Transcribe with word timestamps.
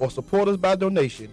or 0.00 0.10
support 0.10 0.48
us 0.48 0.56
by 0.56 0.74
donation, 0.74 1.30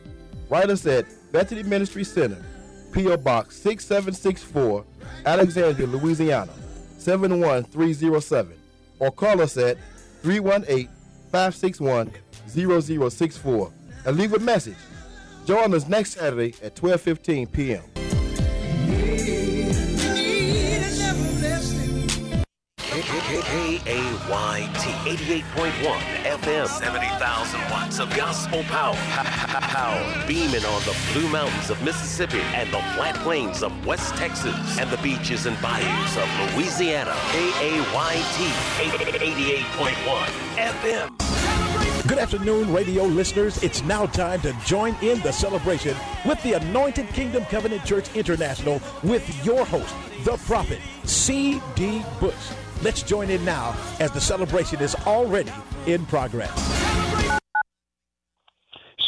write 0.50 0.70
us 0.70 0.86
at 0.86 1.06
Bethany 1.32 1.64
Ministry 1.64 2.04
Center, 2.04 2.44
P.O. 2.92 3.18
Box 3.18 3.58
6764, 3.58 4.86
Alexandria, 5.26 5.88
Louisiana 5.88 6.54
71307, 6.98 8.58
or 9.00 9.12
call 9.12 9.42
us 9.42 9.58
at 9.58 9.78
318 10.22 10.88
561 11.32 12.12
0064 12.48 13.72
and 14.06 14.18
leave 14.18 14.34
a 14.34 14.40
message. 14.40 14.78
Join 15.46 15.74
us 15.74 15.88
next 15.88 16.14
Saturday 16.14 16.56
at 16.64 16.76
12:15 16.76 17.52
p.m. 17.52 17.84
K-A-Y-T 23.42 24.90
88.1 25.08 26.00
FM 26.24 26.68
70,000 26.68 27.60
watts 27.72 28.00
of 28.00 28.10
gospel 28.16 28.64
power. 28.64 28.96
Power 28.96 30.28
beaming 30.28 30.66
on 30.66 30.82
the 30.84 30.96
blue 31.14 31.28
mountains 31.30 31.70
of 31.70 31.82
Mississippi 31.84 32.42
and 32.54 32.70
the 32.70 32.80
flat 32.96 33.16
plains 33.24 33.64
of 33.64 33.86
West 33.86 34.16
Texas 34.16 34.56
and 34.80 34.90
the 34.90 34.98
beaches 34.98 35.46
and 35.46 35.60
bayous 35.62 36.18
of 36.18 36.56
Louisiana. 36.56 37.16
K-A-Y-T 37.32 38.46
88.1 39.26 40.46
FM. 40.58 42.08
Good 42.08 42.20
afternoon, 42.20 42.72
radio 42.72 43.04
listeners. 43.04 43.62
It's 43.64 43.82
now 43.84 44.06
time 44.06 44.40
to 44.42 44.56
join 44.64 44.96
in 45.02 45.20
the 45.22 45.32
celebration 45.32 45.98
with 46.24 46.42
the 46.44 46.54
Anointed 46.54 47.08
Kingdom 47.10 47.46
Covenant 47.46 47.84
Church 47.84 48.16
International 48.16 48.80
with 49.04 49.44
your 49.44 49.66
host, 49.66 49.96
the 50.24 50.38
prophet, 50.46 50.80
C.D. 51.04 52.04
Bush. 52.20 52.65
Let's 52.86 53.02
join 53.02 53.32
in 53.32 53.44
now 53.44 53.76
as 54.00 54.12
the 54.12 54.22
celebration 54.22 54.80
is 54.80 54.94
already 55.08 55.52
in 55.88 56.06
progress. 56.06 56.54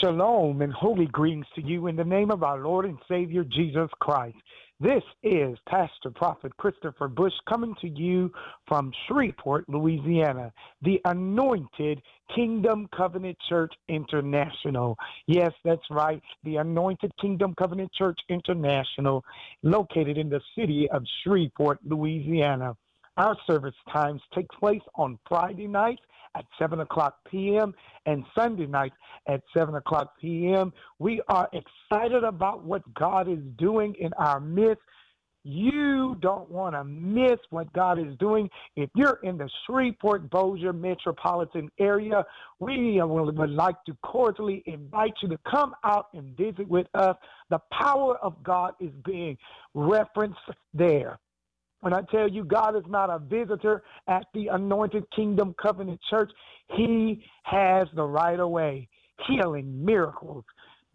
Shalom 0.02 0.64
and 0.64 0.74
holy 0.74 1.06
greetings 1.06 1.46
to 1.54 1.62
you 1.62 1.86
in 1.86 1.96
the 1.96 2.04
name 2.04 2.32
of 2.32 2.42
our 2.42 2.58
Lord 2.58 2.86
and 2.86 2.98
Savior 3.08 3.44
Jesus 3.44 3.88
Christ. 4.00 4.36
This 4.80 5.04
is 5.22 5.60
Pastor 5.70 6.10
Prophet 6.10 6.58
Christopher 6.58 7.08
Bush 7.08 7.36
coming 7.48 7.76
to 7.82 7.88
you 7.88 8.32
from 8.68 8.92
Shreveport, 9.08 9.70
Louisiana, 9.70 10.52
the 10.82 11.00
Anointed 11.06 12.02
Kingdom 12.34 12.90
Covenant 12.98 13.38
Church 13.48 13.76
International. 13.90 14.98
Yes, 15.28 15.52
that's 15.64 15.86
right, 15.92 16.24
the 16.44 16.56
Anointed 16.56 17.12
Kingdom 17.22 17.54
Covenant 17.54 17.94
Church 17.94 18.18
International, 18.28 19.24
located 19.62 20.18
in 20.18 20.30
the 20.30 20.42
city 20.58 20.90
of 20.90 21.04
Shreveport, 21.24 21.78
Louisiana. 21.86 22.76
Our 23.18 23.36
service 23.48 23.74
times 23.92 24.22
take 24.34 24.48
place 24.50 24.82
on 24.96 25.18
Friday 25.28 25.68
nights 25.68 26.02
at 26.36 26.46
7 26.60 26.82
o'clock 26.82 27.18
p.m. 27.30 27.74
and 28.06 28.24
Sunday 28.38 28.68
nights 28.68 28.96
at 29.28 29.42
7 29.58 29.74
o'clock 29.74 30.14
p.m. 30.22 30.72
We 31.00 31.22
are 31.28 31.50
excited 31.52 32.24
about 32.24 32.64
what 32.64 32.82
God 32.94 33.28
is 33.28 33.40
doing 33.58 33.96
in 34.00 34.14
our 34.14 34.40
midst. 34.40 34.84
You 35.44 36.18
don't 36.20 36.52
want 36.52 36.76
to 36.76 36.84
miss 36.84 37.40
what 37.50 37.72
God 37.74 37.98
is 37.98 38.16
doing. 38.20 38.50
If 38.76 38.90
you're 38.96 39.20
in 39.24 39.38
the 39.38 39.50
Shreveport 39.66 40.30
Bossier 40.30 40.74
metropolitan 40.74 41.72
area, 41.80 42.24
we 42.60 43.02
would 43.02 43.50
like 43.50 43.84
to 43.86 43.98
cordially 44.04 44.62
invite 44.66 45.14
you 45.24 45.30
to 45.30 45.40
come 45.50 45.74
out 45.86 46.08
and 46.14 46.36
visit 46.38 46.68
with 46.68 46.88
us. 46.94 47.16
The 47.50 47.60
power 47.72 48.18
of 48.18 48.44
God 48.44 48.74
is 48.80 48.92
being 49.06 49.38
referenced 49.74 50.38
there. 50.74 51.18
When 51.82 51.94
I 51.94 52.02
tell 52.12 52.28
you 52.28 52.44
God 52.44 52.76
is 52.76 52.84
not 52.88 53.10
a 53.10 53.20
visitor 53.20 53.84
at 54.08 54.26
the 54.34 54.48
Anointed 54.48 55.06
Kingdom 55.16 55.56
Covenant 55.62 56.00
Church, 56.10 56.32
He 56.76 57.24
has 57.44 57.88
the 57.96 58.04
right 58.04 58.40
of 58.40 58.50
way, 58.50 58.88
healing, 59.28 59.86
miracles, 59.86 60.44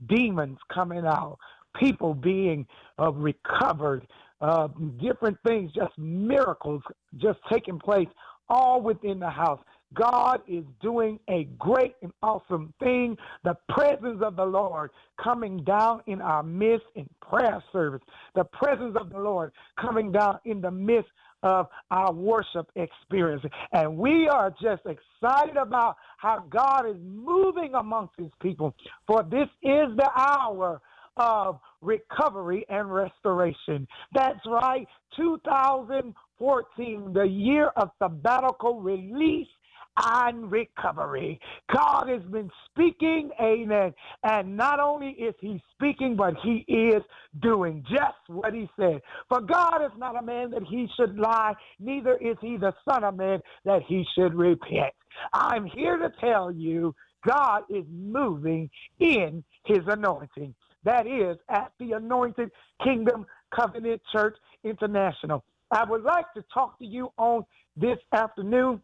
demons 0.09 0.59
coming 0.73 1.07
out, 1.07 1.39
people 1.81 2.15
being 2.15 2.67
uh, 2.99 3.13
recovered, 3.13 4.07
uh, 4.41 4.69
different 5.01 5.39
things, 5.47 5.73
just 5.73 5.97
miracles 5.99 6.83
just 7.17 7.39
taking 7.51 7.79
place 7.79 8.09
all 8.49 8.81
within 8.83 9.19
the 9.21 9.31
house. 9.31 9.61
God 9.95 10.41
is 10.49 10.65
doing 10.81 11.19
a 11.29 11.45
great 11.59 11.95
and 12.03 12.13
awesome 12.23 12.73
thing. 12.81 13.17
The 13.45 13.57
presence 13.69 14.23
of 14.23 14.37
the 14.37 14.45
Lord 14.45 14.91
coming 15.23 15.65
down 15.65 16.03
in 16.07 16.21
our 16.21 16.43
midst 16.43 16.87
in 16.95 17.09
prayer 17.21 17.63
service. 17.73 18.03
The 18.35 18.45
presence 18.45 18.97
of 19.01 19.11
the 19.11 19.19
Lord 19.19 19.53
coming 19.81 20.13
down 20.13 20.39
in 20.45 20.61
the 20.61 20.71
midst 20.71 21.11
of 21.43 21.67
our 21.91 22.13
worship 22.13 22.71
experience. 22.77 23.43
And 23.73 23.97
we 23.97 24.29
are 24.29 24.51
just 24.63 24.83
excited 24.87 25.57
about 25.57 25.97
how 26.19 26.45
God 26.51 26.89
is 26.89 26.97
moving 27.03 27.75
amongst 27.75 28.15
his 28.17 28.31
people. 28.41 28.75
For 29.07 29.23
this 29.25 29.49
is 29.63 29.89
the 29.97 30.11
hour 30.17 30.81
of 31.17 31.59
recovery 31.81 32.65
and 32.69 32.93
restoration. 32.93 33.87
That's 34.15 34.41
right, 34.47 34.87
2014, 35.17 37.13
the 37.13 37.25
year 37.25 37.69
of 37.77 37.91
sabbatical 38.01 38.81
release 38.81 39.49
and 39.97 40.51
recovery. 40.51 41.41
God 41.75 42.09
has 42.09 42.23
been 42.31 42.51
speaking, 42.71 43.31
amen. 43.41 43.95
And 44.25 44.57
not 44.57 44.81
only 44.81 45.11
is 45.11 45.35
he 45.41 45.63
speaking, 45.75 46.17
but 46.17 46.35
he 46.43 46.65
is 46.69 47.03
doing 47.43 47.85
just 47.91 48.19
what 48.29 48.55
he 48.55 48.69
said. 48.79 49.01
For 49.29 49.41
God 49.41 49.85
is 49.85 49.93
not 49.99 50.19
a 50.19 50.25
man 50.25 50.51
that 50.53 50.63
he 50.69 50.89
should 50.97 51.19
lie, 51.19 51.55
neither 51.81 52.17
is 52.17 52.37
he 52.41 52.57
the 52.57 52.75
Son 52.89 53.05
of 53.05 53.17
Man 53.17 53.41
that 53.65 53.83
he 53.87 54.05
should 54.17 54.35
repent. 54.35 54.95
I'm 55.33 55.67
here 55.67 55.99
to 55.99 56.11
tell 56.21 56.51
you 56.51 56.95
God 57.27 57.63
is 57.71 57.85
moving 57.91 58.71
in 58.99 59.45
his 59.65 59.81
anointing. 59.87 60.55
That 60.85 61.07
is 61.07 61.37
at 61.49 61.73
the 61.79 61.93
Anointed 61.93 62.51
Kingdom 62.83 63.27
Covenant 63.55 64.03
Church 64.13 64.37
International. 64.65 65.45
I 65.71 65.85
would 65.85 66.03
like 66.03 66.33
to 66.35 66.45
talk 66.53 66.79
to 66.81 66.87
you 66.87 67.13
on 67.19 67.45
this 67.77 67.99
afternoon 68.13 68.81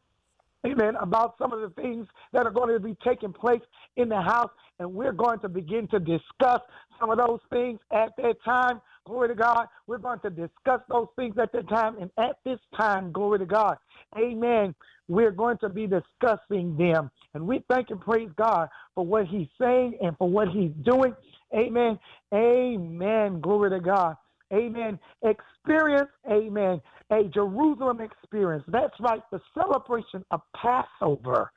amen, 0.67 0.95
about 1.01 1.35
some 1.39 1.53
of 1.53 1.61
the 1.61 1.71
things 1.81 2.07
that 2.33 2.47
are 2.47 2.51
going 2.51 2.73
to 2.73 2.81
be 2.81 2.97
taking 3.05 3.33
place 3.33 3.61
in 3.97 4.09
the 4.09 4.21
house. 4.21 4.51
And 4.79 4.95
we're 4.95 5.13
going 5.13 5.41
to 5.41 5.49
begin 5.49 5.89
to 5.89 5.99
discuss 5.99 6.61
some 7.01 7.11
of 7.11 7.19
those 7.19 7.41
things 7.51 7.81
at 7.93 8.11
that 8.17 8.37
time. 8.45 8.81
Glory 9.07 9.29
to 9.29 9.35
God. 9.35 9.67
We're 9.87 9.99
going 9.99 10.21
to 10.21 10.31
discuss 10.31 10.81
those 10.89 11.09
things 11.17 11.37
at 11.41 11.53
that 11.53 11.69
time. 11.69 11.97
And 12.01 12.11
at 12.19 12.39
this 12.45 12.59
time, 12.77 13.11
glory 13.11 13.39
to 13.41 13.47
God. 13.47 13.79
Amen. 14.17 14.75
We're 15.09 15.31
going 15.31 15.59
to 15.59 15.69
be 15.69 15.87
discussing 15.87 16.77
them. 16.77 17.11
And 17.35 17.47
we 17.47 17.65
thank 17.69 17.91
and 17.91 18.01
praise 18.01 18.31
God 18.37 18.69
for 18.95 19.05
what 19.05 19.27
He's 19.27 19.49
saying 19.61 19.99
and 20.03 20.17
for 20.19 20.29
what 20.29 20.49
He's 20.49 20.73
doing. 20.83 21.15
Amen. 21.55 21.99
Amen. 22.35 23.41
Glory 23.41 23.71
to 23.71 23.81
God. 23.81 24.17
Amen. 24.53 24.99
Experience, 25.23 26.09
amen, 26.31 26.81
a 27.11 27.25
Jerusalem 27.25 28.01
experience. 28.01 28.65
That's 28.69 28.95
right, 29.01 29.23
the 29.31 29.41
celebration 29.55 30.25
of 30.31 30.41
Passover 30.57 31.51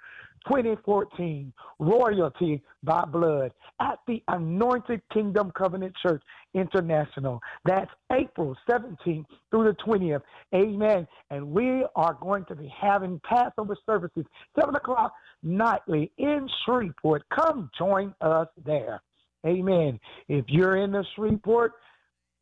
2014, 0.47 1.53
royalty 1.79 2.61
by 2.83 3.05
blood 3.05 3.51
at 3.79 3.99
the 4.07 4.23
Anointed 4.27 5.01
Kingdom 5.13 5.51
Covenant 5.55 5.93
Church 6.01 6.21
International. 6.53 7.39
That's 7.63 7.91
April 8.11 8.57
17th 8.69 9.25
through 9.51 9.65
the 9.65 9.75
20th. 9.85 10.21
Amen. 10.53 11.07
And 11.29 11.51
we 11.51 11.85
are 11.95 12.17
going 12.19 12.45
to 12.45 12.55
be 12.55 12.73
having 12.79 13.21
Passover 13.23 13.77
services, 13.85 14.25
7 14.59 14.75
o'clock 14.75 15.13
nightly 15.43 16.11
in 16.17 16.49
Shreveport. 16.65 17.23
Come 17.33 17.69
join 17.77 18.13
us 18.21 18.47
there. 18.65 19.01
Amen. 19.45 19.99
If 20.27 20.45
you're 20.47 20.77
in 20.77 20.91
the 20.91 21.05
Shreveport, 21.15 21.73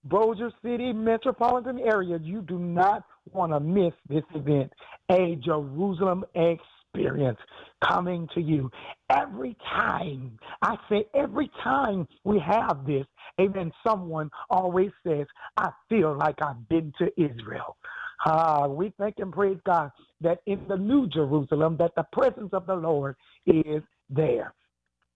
Bossier 0.05 0.51
City 0.63 0.93
metropolitan 0.93 1.79
area, 1.79 2.19
you 2.21 2.41
do 2.41 2.57
not 2.57 3.03
want 3.31 3.51
to 3.51 3.59
miss 3.59 3.93
this 4.07 4.23
event. 4.33 4.71
A 5.11 5.35
Jerusalem 5.43 6.23
experience 6.35 7.39
coming 7.87 8.27
to 8.33 8.41
you 8.41 8.71
every 9.09 9.55
time. 9.69 10.37
I 10.61 10.77
say 10.89 11.05
every 11.13 11.51
time 11.63 12.07
we 12.23 12.40
have 12.40 12.85
this, 12.85 13.05
amen, 13.40 13.72
someone 13.85 14.29
always 14.49 14.91
says, 15.05 15.28
I 15.57 15.69
feel 15.87 16.17
like 16.17 16.41
I've 16.41 16.67
been 16.69 16.93
to 16.99 17.07
Israel. 17.17 17.78
Uh, 18.25 18.67
we 18.69 18.91
thank 18.99 19.19
and 19.19 19.31
praise 19.31 19.57
God 19.66 19.91
that 20.22 20.40
in 20.45 20.59
the 20.67 20.75
New 20.75 21.07
Jerusalem, 21.07 21.78
that 21.78 21.91
the 21.95 22.05
presence 22.11 22.49
of 22.52 22.66
the 22.66 22.75
Lord 22.75 23.16
is 23.45 23.81
there. 24.09 24.53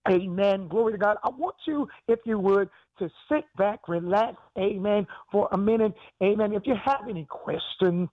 Amen. 0.10 0.68
Glory 0.68 0.94
to 0.94 0.98
God. 0.98 1.18
I 1.24 1.30
want 1.30 1.56
you, 1.66 1.88
if 2.08 2.20
you 2.26 2.38
would, 2.40 2.70
to 3.00 3.10
sit 3.30 3.46
back, 3.58 3.88
relax, 3.88 4.38
amen, 4.58 5.08
for 5.32 5.48
a 5.52 5.58
minute. 5.58 5.94
Amen. 6.22 6.54
If 6.54 6.64
you 6.66 6.76
have 6.84 7.08
any 7.10 7.26
questions, 7.30 8.10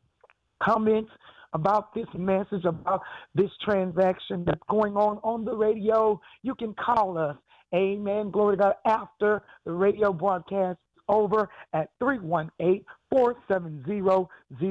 comments 0.62 1.10
about 1.52 1.92
this 1.94 2.06
message, 2.16 2.64
about 2.64 3.02
this 3.34 3.50
transaction 3.64 4.44
that's 4.46 4.60
going 4.68 4.94
on 4.96 5.18
on 5.24 5.44
the 5.44 5.54
radio, 5.54 6.20
you 6.42 6.54
can 6.54 6.74
call 6.74 7.18
us. 7.18 7.36
Amen. 7.74 8.30
Glory 8.30 8.56
to 8.56 8.62
God. 8.62 8.74
After 8.86 9.42
the 9.64 9.72
radio 9.72 10.12
broadcast 10.12 10.78
is 10.96 11.02
over 11.08 11.48
at 11.72 11.90
318 11.98 12.84
470 13.10 14.00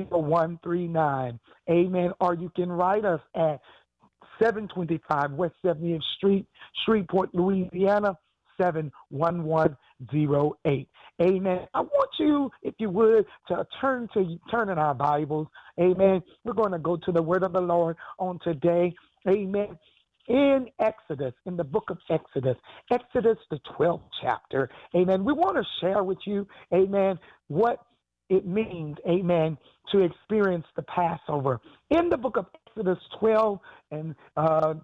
0139. 0.10 1.40
Amen. 1.70 2.12
Or 2.20 2.34
you 2.34 2.50
can 2.56 2.72
write 2.72 3.06
us 3.06 3.22
at 3.36 3.60
725 4.40 5.32
West 5.34 5.56
70th 5.64 6.02
Street, 6.18 6.46
Shreveport, 6.86 7.34
Louisiana, 7.34 8.18
71108. 8.60 10.88
Amen. 11.22 11.68
I 11.74 11.82
want 11.82 12.10
you, 12.20 12.50
if 12.62 12.74
you 12.78 12.90
would, 12.90 13.26
to 13.50 13.68
turn 13.82 14.08
to 14.14 14.40
turn 14.50 14.70
in 14.70 14.78
our 14.78 14.94
Bibles. 14.94 15.48
Amen. 15.80 16.22
We're 16.44 16.54
going 16.54 16.72
to 16.72 16.80
go 16.80 16.98
to 16.98 17.12
the 17.12 17.22
word 17.22 17.44
of 17.44 17.54
the 17.54 17.62
Lord 17.62 17.98
on 18.18 18.40
today. 18.44 18.94
Amen. 19.28 19.78
In 20.28 20.68
Exodus, 20.80 21.34
in 21.46 21.58
the 21.58 21.64
book 21.64 21.90
of 21.90 21.98
Exodus, 22.10 22.56
Exodus, 22.92 23.38
the 23.50 23.60
12th 23.78 24.04
chapter. 24.22 24.70
Amen. 24.96 25.26
We 25.26 25.34
want 25.34 25.56
to 25.56 25.64
share 25.82 26.04
with 26.04 26.20
you, 26.26 26.48
amen, 26.72 27.18
what 27.48 27.80
it 28.30 28.46
means, 28.46 28.98
amen, 29.10 29.58
to 29.92 30.02
experience 30.02 30.66
the 30.76 30.84
Passover. 30.84 31.60
In 31.90 32.10
the 32.10 32.18
book 32.18 32.38
of 32.38 32.46
Exodus 32.70 32.98
12 33.20 33.60
and 33.92 34.16
uh, 34.38 34.76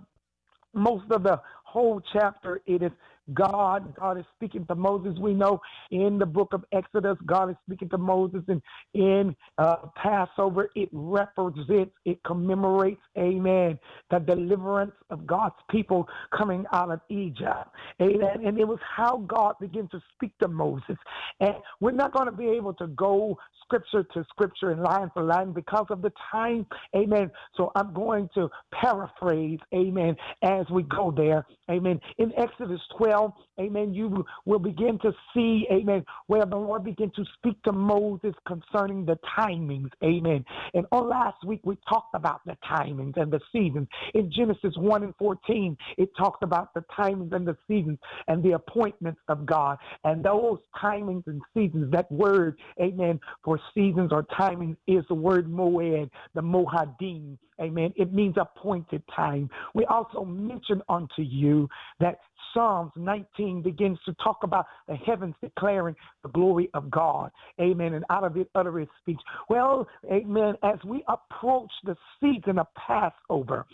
most 0.74 1.10
of 1.12 1.24
the 1.24 1.40
whole 1.64 2.02
chapter, 2.14 2.62
it 2.66 2.82
is 2.82 2.92
God. 3.34 3.96
God 3.96 4.18
is 4.18 4.26
speaking 4.36 4.66
to 4.68 4.76
Moses. 4.76 5.18
We 5.20 5.34
know 5.34 5.62
in 5.92 6.18
the 6.18 6.26
book 6.26 6.54
of 6.54 6.64
Exodus, 6.72 7.18
God 7.26 7.50
is 7.50 7.56
speaking 7.66 7.90
to 7.90 7.98
Moses, 7.98 8.42
and 8.48 8.62
in 8.94 9.36
uh, 9.58 9.78
Passover, 9.96 10.70
it 10.76 10.90
represents, 10.92 11.92
it 12.06 12.24
commemorates, 12.24 13.02
amen, 13.18 13.80
the 14.12 14.20
deliverance 14.20 14.94
of 15.10 15.26
God's 15.26 15.56
people 15.70 16.08
coming 16.36 16.66
out 16.74 16.92
of 16.92 17.00
Egypt. 17.10 17.70
Amen. 18.02 18.46
And 18.46 18.60
it 18.60 18.68
was 18.68 18.80
how 18.96 19.18
God 19.28 19.56
began 19.60 19.88
to 19.90 20.02
speak 20.14 20.38
to 20.40 20.48
Moses. 20.48 20.98
And 21.40 21.56
we're 21.80 21.92
not 21.92 22.14
going 22.14 22.28
to 22.28 22.32
be 22.32 22.48
able 22.48 22.74
to 22.76 22.88
go 22.88 23.38
scripture 23.64 24.04
to 24.14 24.24
scripture 24.30 24.72
and 24.72 24.82
line 24.84 25.10
for 25.14 25.24
line 25.24 25.52
because 25.52 25.88
of 25.90 26.02
the 26.02 26.12
time. 26.32 26.66
Amen. 26.96 27.32
So 27.58 27.72
I'm 27.76 27.94
going 27.94 28.30
to 28.36 28.50
paraphrase, 28.72 29.60
amen, 29.74 30.16
as 30.44 30.70
we 30.70 30.84
go 30.84 31.12
there. 31.12 31.46
Amen. 31.70 32.00
In 32.18 32.32
Exodus 32.38 32.82
12, 32.98 33.15
well, 33.16 33.34
amen, 33.60 33.94
you 33.94 34.26
will 34.46 34.60
begin 34.60 35.00
to 35.00 35.12
see, 35.34 35.68
amen, 35.72 36.04
where 36.28 36.46
the 36.46 36.56
Lord 36.56 36.84
began 36.84 37.12
to 37.16 37.24
speak 37.38 37.62
to 37.64 37.72
Moses 37.72 38.34
concerning 38.48 39.06
the 39.06 39.18
timings, 39.38 39.90
amen. 40.04 40.44
And 40.74 40.86
on 40.92 41.10
last 41.10 41.44
week, 41.46 41.62
we 41.64 41.78
talked 41.88 42.16
about 42.16 42.42
the 42.46 42.58
timings 42.70 43.18
and 43.18 43.32
the 43.32 43.40
seasons. 43.52 43.88
In 44.14 44.32
Genesis 44.32 44.74
1 44.78 45.04
and 45.04 45.14
14, 45.18 45.78
it 45.98 46.10
talks 46.18 46.40
about 46.42 46.74
the 46.74 46.84
timings 46.98 47.34
and 47.34 47.48
the 47.48 47.58
seasons 47.68 48.00
and 48.28 48.44
the 48.44 48.52
appointments 48.52 49.22
of 49.28 49.46
God. 49.46 49.78
And 50.04 50.24
those 50.24 50.60
timings 50.82 51.26
and 51.28 51.42
seasons, 51.54 51.92
that 51.92 52.12
word, 52.12 52.58
amen, 52.82 53.20
for 53.44 53.60
seasons 53.74 54.12
or 54.12 54.24
timings 54.24 54.78
is 54.88 55.04
the 55.08 55.16
word 55.16 55.52
moed, 55.52 56.10
the 56.34 56.42
mohadim, 56.42 57.38
amen. 57.62 57.94
It 57.96 58.14
means 58.14 58.36
appointed 58.38 59.04
time. 59.16 59.50
We 59.74 59.86
also 59.86 60.26
mentioned 60.26 60.82
unto 60.90 61.22
you 61.22 61.70
that 62.00 62.20
Psalms 62.54 62.92
19 62.96 63.45
begins 63.54 63.98
to 64.06 64.14
talk 64.24 64.40
about 64.44 64.66
the 64.88 64.96
heavens 64.96 65.36
declaring 65.42 65.96
the 66.24 66.30
glory 66.30 66.70
of 66.74 66.90
God. 66.90 67.32
Amen. 67.60 67.94
And 67.94 68.06
out 68.10 68.24
of 68.24 68.38
it 68.38 68.50
utter 68.56 68.80
his 68.80 68.90
speech. 69.02 69.20
Well, 69.50 69.88
amen. 70.12 70.56
As 70.64 70.80
we 70.86 71.04
approach 71.08 71.72
the 71.84 71.96
season 72.22 72.60
of 72.60 72.68
Passover, 72.76 73.66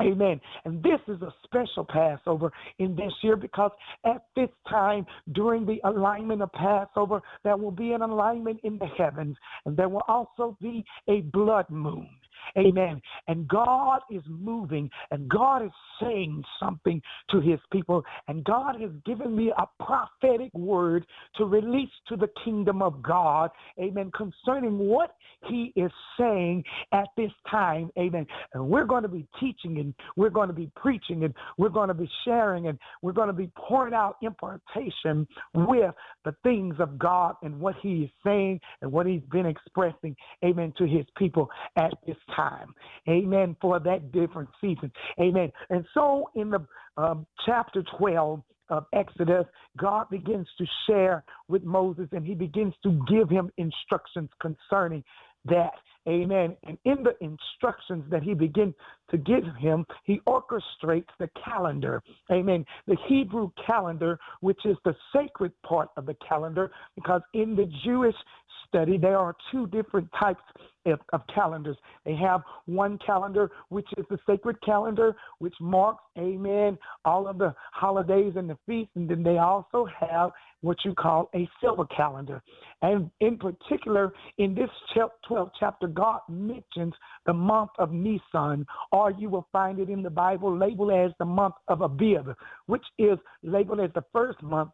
Amen. 0.00 0.40
And 0.64 0.82
this 0.82 0.98
is 1.06 1.22
a 1.22 1.32
special 1.44 1.84
Passover 1.84 2.50
in 2.80 2.96
this 2.96 3.12
year 3.22 3.36
because 3.36 3.70
at 4.04 4.24
this 4.34 4.48
time, 4.68 5.06
during 5.32 5.64
the 5.64 5.80
alignment 5.84 6.42
of 6.42 6.50
Passover, 6.52 7.20
there 7.44 7.56
will 7.56 7.70
be 7.70 7.92
an 7.92 8.02
alignment 8.02 8.58
in 8.64 8.76
the 8.78 8.86
heavens, 8.98 9.36
and 9.66 9.76
there 9.76 9.88
will 9.88 10.02
also 10.08 10.56
be 10.60 10.84
a 11.08 11.20
blood 11.20 11.70
moon. 11.70 12.08
Amen. 12.56 13.00
And 13.28 13.48
God 13.48 14.00
is 14.10 14.22
moving 14.28 14.90
and 15.10 15.28
God 15.28 15.64
is 15.64 15.70
saying 16.00 16.42
something 16.60 17.00
to 17.30 17.40
his 17.40 17.58
people. 17.72 18.04
And 18.28 18.44
God 18.44 18.80
has 18.80 18.90
given 19.04 19.34
me 19.36 19.52
a 19.56 19.84
prophetic 19.84 20.52
word 20.54 21.06
to 21.36 21.44
release 21.44 21.90
to 22.08 22.16
the 22.16 22.28
kingdom 22.44 22.82
of 22.82 23.02
God. 23.02 23.50
Amen. 23.80 24.10
Concerning 24.16 24.78
what 24.78 25.14
he 25.48 25.72
is 25.76 25.90
saying 26.18 26.64
at 26.92 27.08
this 27.16 27.30
time. 27.50 27.90
Amen. 27.98 28.26
And 28.52 28.68
we're 28.68 28.84
going 28.84 29.02
to 29.02 29.08
be 29.08 29.26
teaching 29.40 29.78
and 29.78 29.94
we're 30.16 30.30
going 30.30 30.48
to 30.48 30.54
be 30.54 30.70
preaching 30.76 31.24
and 31.24 31.34
we're 31.58 31.68
going 31.68 31.88
to 31.88 31.94
be 31.94 32.10
sharing 32.24 32.68
and 32.68 32.78
we're 33.02 33.12
going 33.12 33.28
to 33.28 33.34
be 33.34 33.50
pouring 33.56 33.94
out 33.94 34.16
impartation 34.22 35.26
with 35.54 35.94
the 36.24 36.34
things 36.42 36.76
of 36.78 36.98
God 36.98 37.34
and 37.42 37.58
what 37.58 37.74
he 37.82 38.04
is 38.04 38.10
saying 38.24 38.60
and 38.80 38.90
what 38.90 39.06
he's 39.06 39.22
been 39.30 39.46
expressing. 39.46 40.16
Amen. 40.44 40.72
To 40.78 40.84
his 40.84 41.04
people 41.16 41.50
at 41.76 41.92
this 42.06 42.16
time. 42.34 42.74
Amen. 43.08 43.56
For 43.60 43.80
that 43.80 44.12
different 44.12 44.48
season. 44.60 44.90
Amen. 45.20 45.52
And 45.70 45.84
so 45.94 46.30
in 46.34 46.50
the 46.50 46.66
um, 46.96 47.26
chapter 47.46 47.82
12 47.98 48.42
of 48.70 48.86
Exodus, 48.92 49.44
God 49.76 50.08
begins 50.10 50.46
to 50.58 50.64
share 50.86 51.24
with 51.48 51.64
Moses 51.64 52.08
and 52.12 52.24
he 52.24 52.34
begins 52.34 52.74
to 52.82 53.04
give 53.08 53.28
him 53.28 53.50
instructions 53.58 54.30
concerning 54.40 55.04
that. 55.46 55.72
Amen. 56.06 56.54
And 56.64 56.76
in 56.84 57.02
the 57.02 57.14
instructions 57.24 58.04
that 58.10 58.22
he 58.22 58.34
begins 58.34 58.74
to 59.10 59.16
give 59.16 59.44
him, 59.58 59.86
he 60.04 60.20
orchestrates 60.26 61.08
the 61.18 61.30
calendar. 61.42 62.02
Amen. 62.30 62.66
The 62.86 62.96
Hebrew 63.08 63.50
calendar, 63.66 64.18
which 64.40 64.60
is 64.66 64.76
the 64.84 64.94
sacred 65.14 65.52
part 65.62 65.88
of 65.96 66.04
the 66.04 66.16
calendar, 66.26 66.70
because 66.94 67.22
in 67.32 67.56
the 67.56 67.70
Jewish 67.84 68.16
study, 68.74 68.98
there 68.98 69.18
are 69.18 69.36
two 69.52 69.66
different 69.68 70.08
types 70.18 70.42
of, 70.86 70.98
of, 71.12 71.20
calendars. 71.32 71.76
They 72.04 72.16
have 72.16 72.42
one 72.66 72.98
calendar, 73.04 73.50
which 73.68 73.86
is 73.96 74.04
the 74.10 74.18
sacred 74.26 74.60
calendar, 74.62 75.14
which 75.38 75.54
marks, 75.60 76.02
amen, 76.18 76.76
all 77.04 77.28
of 77.28 77.38
the 77.38 77.54
holidays 77.72 78.32
and 78.36 78.50
the 78.50 78.58
feasts. 78.66 78.90
And 78.96 79.08
then 79.08 79.22
they 79.22 79.38
also 79.38 79.86
have 79.98 80.30
what 80.60 80.78
you 80.84 80.92
call 80.94 81.30
a 81.34 81.48
civil 81.62 81.86
calendar. 81.96 82.42
And 82.82 83.10
in 83.20 83.38
particular, 83.38 84.12
in 84.38 84.54
this 84.54 84.70
12th 84.96 85.50
chapter, 85.58 85.86
God 85.86 86.20
mentions 86.28 86.94
the 87.26 87.32
month 87.32 87.70
of 87.78 87.92
Nisan, 87.92 88.66
or 88.90 89.12
you 89.12 89.30
will 89.30 89.46
find 89.52 89.78
it 89.78 89.88
in 89.88 90.02
the 90.02 90.10
Bible 90.10 90.56
labeled 90.56 90.92
as 90.92 91.12
the 91.18 91.24
month 91.24 91.54
of 91.68 91.80
Abib, 91.80 92.34
which 92.66 92.84
is 92.98 93.18
labeled 93.42 93.80
as 93.80 93.90
the 93.94 94.04
first 94.12 94.42
month 94.42 94.70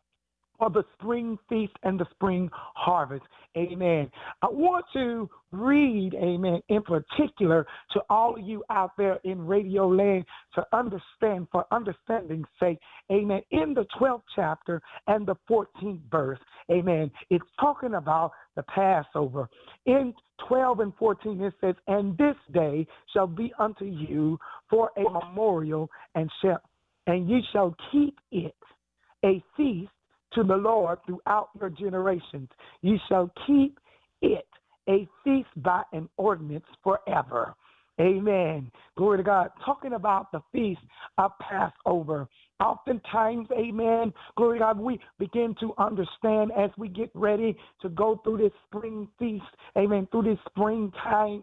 for 0.60 0.70
the 0.70 0.84
spring 0.92 1.38
feast 1.48 1.72
and 1.82 1.98
the 1.98 2.06
spring 2.12 2.50
harvest. 2.52 3.24
Amen. 3.56 4.10
I 4.42 4.46
want 4.46 4.84
to 4.92 5.28
read, 5.50 6.14
amen, 6.14 6.60
in 6.68 6.82
particular 6.82 7.66
to 7.92 8.00
all 8.10 8.36
of 8.38 8.46
you 8.46 8.62
out 8.70 8.92
there 8.96 9.18
in 9.24 9.44
radio 9.44 9.88
land 9.88 10.24
to 10.54 10.64
understand, 10.72 11.48
for 11.50 11.64
understanding's 11.72 12.46
sake, 12.60 12.78
amen, 13.10 13.40
in 13.50 13.74
the 13.74 13.86
12th 13.98 14.22
chapter 14.36 14.80
and 15.08 15.26
the 15.26 15.34
14th 15.50 15.98
verse, 16.10 16.38
amen, 16.70 17.10
it's 17.30 17.44
talking 17.58 17.94
about 17.94 18.30
the 18.54 18.62
Passover. 18.64 19.48
In 19.86 20.12
12 20.46 20.80
and 20.80 20.92
14, 20.96 21.40
it 21.40 21.54
says, 21.60 21.74
And 21.88 22.16
this 22.18 22.36
day 22.52 22.86
shall 23.12 23.26
be 23.26 23.52
unto 23.58 23.86
you 23.86 24.38
for 24.68 24.90
a 24.96 25.10
memorial, 25.10 25.90
and 26.14 26.30
shall 26.42 26.60
and 27.06 27.28
ye 27.28 27.42
shall 27.50 27.74
keep 27.90 28.16
it 28.30 28.54
a 29.24 29.42
feast 29.56 29.90
to 30.34 30.42
the 30.44 30.56
Lord 30.56 30.98
throughout 31.06 31.50
your 31.58 31.70
generations. 31.70 32.48
You 32.82 32.98
shall 33.08 33.30
keep 33.46 33.78
it 34.22 34.46
a 34.88 35.08
feast 35.24 35.48
by 35.56 35.82
an 35.92 36.08
ordinance 36.16 36.64
forever. 36.82 37.54
Amen. 38.00 38.70
Glory 38.96 39.18
to 39.18 39.24
God. 39.24 39.50
Talking 39.64 39.92
about 39.92 40.32
the 40.32 40.40
feast 40.52 40.80
of 41.18 41.32
Passover. 41.40 42.28
Oftentimes, 42.60 43.48
amen. 43.52 44.12
Glory 44.36 44.58
God, 44.58 44.78
we 44.78 45.00
begin 45.18 45.54
to 45.60 45.72
understand 45.78 46.52
as 46.56 46.70
we 46.76 46.88
get 46.88 47.10
ready 47.14 47.56
to 47.80 47.88
go 47.88 48.20
through 48.22 48.36
this 48.36 48.52
spring 48.66 49.08
feast, 49.18 49.44
amen, 49.78 50.06
through 50.10 50.24
this 50.24 50.38
springtime, 50.50 51.42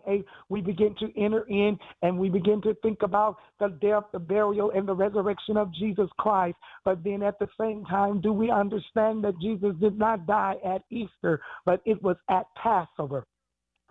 we 0.50 0.62
begin 0.62 0.96
to 1.00 1.20
enter 1.20 1.44
in 1.48 1.78
and 2.04 2.18
we 2.18 2.30
begin 2.30 2.62
to 2.62 2.76
think 2.84 3.02
about 3.02 3.38
the 3.60 3.70
death, 3.82 4.04
the 4.14 4.20
burial, 4.20 4.72
and 4.76 4.88
the 4.88 4.94
resurrection 4.94 5.58
of 5.58 5.74
Jesus 5.74 6.08
Christ. 6.20 6.58
But 6.86 7.04
then 7.04 7.24
at 7.24 7.40
the 7.40 7.48
same 7.60 7.84
time, 7.86 8.22
do 8.22 8.32
we 8.32 8.52
understand 8.52 9.24
that 9.24 9.40
Jesus 9.42 9.74
did 9.80 9.98
not 9.98 10.28
die 10.28 10.58
at 10.64 10.84
Easter, 10.92 11.42
but 11.66 11.82
it 11.86 12.02
was 12.04 12.18
at 12.30 12.46
Passover? 12.56 13.26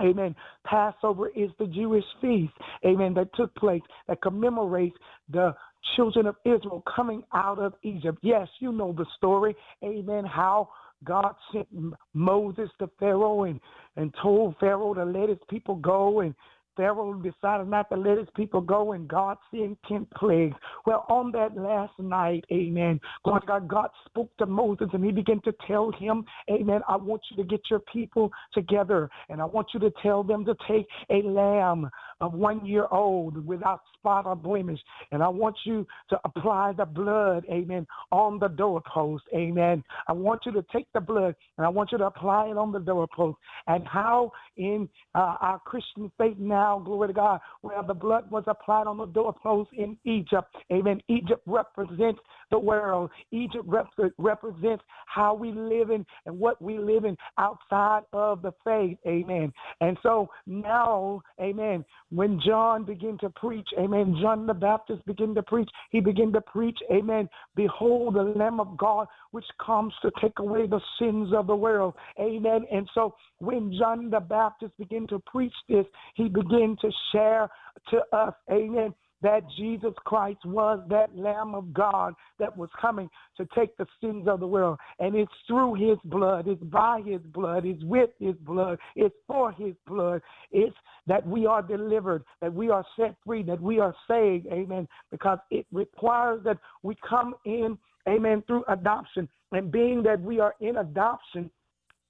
Amen. 0.00 0.34
Passover 0.64 1.28
is 1.28 1.50
the 1.58 1.66
Jewish 1.66 2.04
feast, 2.20 2.52
amen, 2.84 3.14
that 3.14 3.34
took 3.34 3.54
place, 3.54 3.80
that 4.08 4.20
commemorates 4.20 4.96
the 5.30 5.54
children 5.94 6.26
of 6.26 6.36
Israel 6.44 6.82
coming 6.94 7.22
out 7.32 7.58
of 7.58 7.72
Egypt. 7.82 8.18
Yes, 8.22 8.48
you 8.60 8.72
know 8.72 8.92
the 8.92 9.06
story, 9.16 9.56
amen, 9.82 10.24
how 10.24 10.68
God 11.04 11.34
sent 11.52 11.68
Moses 12.14 12.68
to 12.78 12.90
Pharaoh 12.98 13.44
and, 13.44 13.60
and 13.96 14.14
told 14.22 14.56
Pharaoh 14.58 14.94
to 14.94 15.04
let 15.04 15.28
his 15.28 15.38
people 15.48 15.76
go 15.76 16.20
and 16.20 16.34
Pharaoh 16.76 17.14
decided 17.14 17.68
not 17.68 17.88
to 17.90 17.96
let 17.96 18.18
his 18.18 18.28
people 18.36 18.60
go, 18.60 18.92
and 18.92 19.08
God 19.08 19.38
sent 19.50 19.78
ten 19.88 20.06
plagues. 20.16 20.56
Well, 20.84 21.06
on 21.08 21.32
that 21.32 21.56
last 21.56 21.98
night, 21.98 22.44
amen, 22.52 23.00
God, 23.24 23.44
God, 23.46 23.68
God 23.68 23.88
spoke 24.06 24.30
to 24.38 24.46
Moses, 24.46 24.88
and 24.92 25.04
he 25.04 25.12
began 25.12 25.40
to 25.42 25.52
tell 25.66 25.90
him, 25.92 26.24
amen, 26.50 26.80
I 26.88 26.96
want 26.96 27.22
you 27.30 27.36
to 27.42 27.48
get 27.48 27.60
your 27.70 27.80
people 27.92 28.30
together, 28.52 29.08
and 29.28 29.40
I 29.40 29.44
want 29.44 29.68
you 29.72 29.80
to 29.80 29.92
tell 30.02 30.22
them 30.22 30.44
to 30.44 30.54
take 30.68 30.86
a 31.10 31.26
lamb 31.26 31.88
of 32.20 32.32
one 32.32 32.64
year 32.64 32.86
old 32.90 33.46
without 33.46 33.80
spot 33.94 34.26
or 34.26 34.36
blemish, 34.36 34.80
and 35.12 35.22
I 35.22 35.28
want 35.28 35.56
you 35.64 35.86
to 36.10 36.18
apply 36.24 36.72
the 36.76 36.84
blood, 36.84 37.44
amen, 37.50 37.86
on 38.12 38.38
the 38.38 38.48
doorpost, 38.48 39.24
amen. 39.34 39.82
I 40.08 40.12
want 40.12 40.42
you 40.46 40.52
to 40.52 40.64
take 40.72 40.86
the 40.92 41.00
blood, 41.00 41.34
and 41.56 41.66
I 41.66 41.68
want 41.68 41.92
you 41.92 41.98
to 41.98 42.06
apply 42.06 42.48
it 42.48 42.56
on 42.56 42.72
the 42.72 42.80
doorpost. 42.80 43.38
And 43.66 43.86
how 43.86 44.32
in 44.56 44.88
uh, 45.14 45.36
our 45.40 45.60
Christian 45.64 46.10
faith 46.18 46.38
now, 46.38 46.65
glory 46.74 47.08
to 47.08 47.14
God, 47.14 47.40
where 47.62 47.82
the 47.82 47.94
blood 47.94 48.30
was 48.30 48.44
applied 48.46 48.86
on 48.86 48.96
the 48.96 49.06
doorpost 49.06 49.70
in 49.72 49.96
Egypt. 50.04 50.54
Amen. 50.72 51.00
Egypt 51.08 51.42
represents 51.46 52.20
the 52.50 52.58
world. 52.58 53.10
Egypt 53.30 53.64
rep- 53.66 53.86
represents 54.18 54.84
how 55.06 55.34
we 55.34 55.52
live 55.52 55.90
in 55.90 56.04
and 56.26 56.38
what 56.38 56.60
we 56.60 56.78
live 56.78 57.04
in 57.04 57.16
outside 57.38 58.02
of 58.12 58.42
the 58.42 58.52
faith. 58.64 58.98
Amen. 59.06 59.52
And 59.80 59.96
so 60.02 60.28
now, 60.46 61.22
amen, 61.40 61.84
when 62.10 62.40
John 62.44 62.84
began 62.84 63.18
to 63.18 63.30
preach, 63.30 63.68
amen, 63.78 64.16
John 64.20 64.46
the 64.46 64.54
Baptist 64.54 65.04
began 65.06 65.34
to 65.34 65.42
preach, 65.42 65.68
he 65.90 66.00
began 66.00 66.32
to 66.32 66.40
preach, 66.40 66.78
amen, 66.90 67.28
behold 67.54 68.14
the 68.14 68.22
Lamb 68.22 68.60
of 68.60 68.76
God 68.76 69.06
which 69.36 69.44
comes 69.60 69.92
to 70.00 70.10
take 70.18 70.38
away 70.38 70.66
the 70.66 70.80
sins 70.98 71.28
of 71.36 71.46
the 71.46 71.54
world. 71.54 71.92
Amen. 72.18 72.64
And 72.72 72.88
so 72.94 73.14
when 73.36 73.70
John 73.78 74.08
the 74.08 74.18
Baptist 74.18 74.72
began 74.78 75.06
to 75.08 75.18
preach 75.26 75.52
this, 75.68 75.84
he 76.14 76.30
began 76.30 76.74
to 76.80 76.90
share 77.12 77.46
to 77.90 77.98
us, 78.16 78.32
amen, 78.50 78.94
that 79.20 79.42
Jesus 79.58 79.92
Christ 80.06 80.38
was 80.46 80.80
that 80.88 81.14
Lamb 81.14 81.54
of 81.54 81.74
God 81.74 82.14
that 82.38 82.56
was 82.56 82.70
coming 82.80 83.10
to 83.36 83.46
take 83.54 83.76
the 83.76 83.84
sins 84.00 84.26
of 84.26 84.40
the 84.40 84.46
world. 84.46 84.78
And 85.00 85.14
it's 85.14 85.30
through 85.46 85.74
his 85.74 85.98
blood, 86.06 86.48
it's 86.48 86.62
by 86.62 87.02
his 87.04 87.20
blood, 87.20 87.66
it's 87.66 87.84
with 87.84 88.08
his 88.18 88.36
blood, 88.36 88.78
it's 88.94 89.14
for 89.26 89.52
his 89.52 89.74
blood. 89.86 90.22
It's 90.50 90.74
that 91.06 91.26
we 91.26 91.44
are 91.44 91.60
delivered, 91.60 92.24
that 92.40 92.54
we 92.54 92.70
are 92.70 92.86
set 92.98 93.16
free, 93.22 93.42
that 93.42 93.60
we 93.60 93.80
are 93.80 93.94
saved. 94.08 94.46
Amen. 94.46 94.88
Because 95.10 95.40
it 95.50 95.66
requires 95.72 96.42
that 96.44 96.56
we 96.82 96.96
come 97.06 97.34
in, 97.44 97.76
amen, 98.08 98.42
through 98.46 98.64
adoption. 98.68 99.28
And 99.52 99.70
being 99.70 100.02
that 100.02 100.20
we 100.20 100.40
are 100.40 100.54
in 100.60 100.76
adoption, 100.76 101.50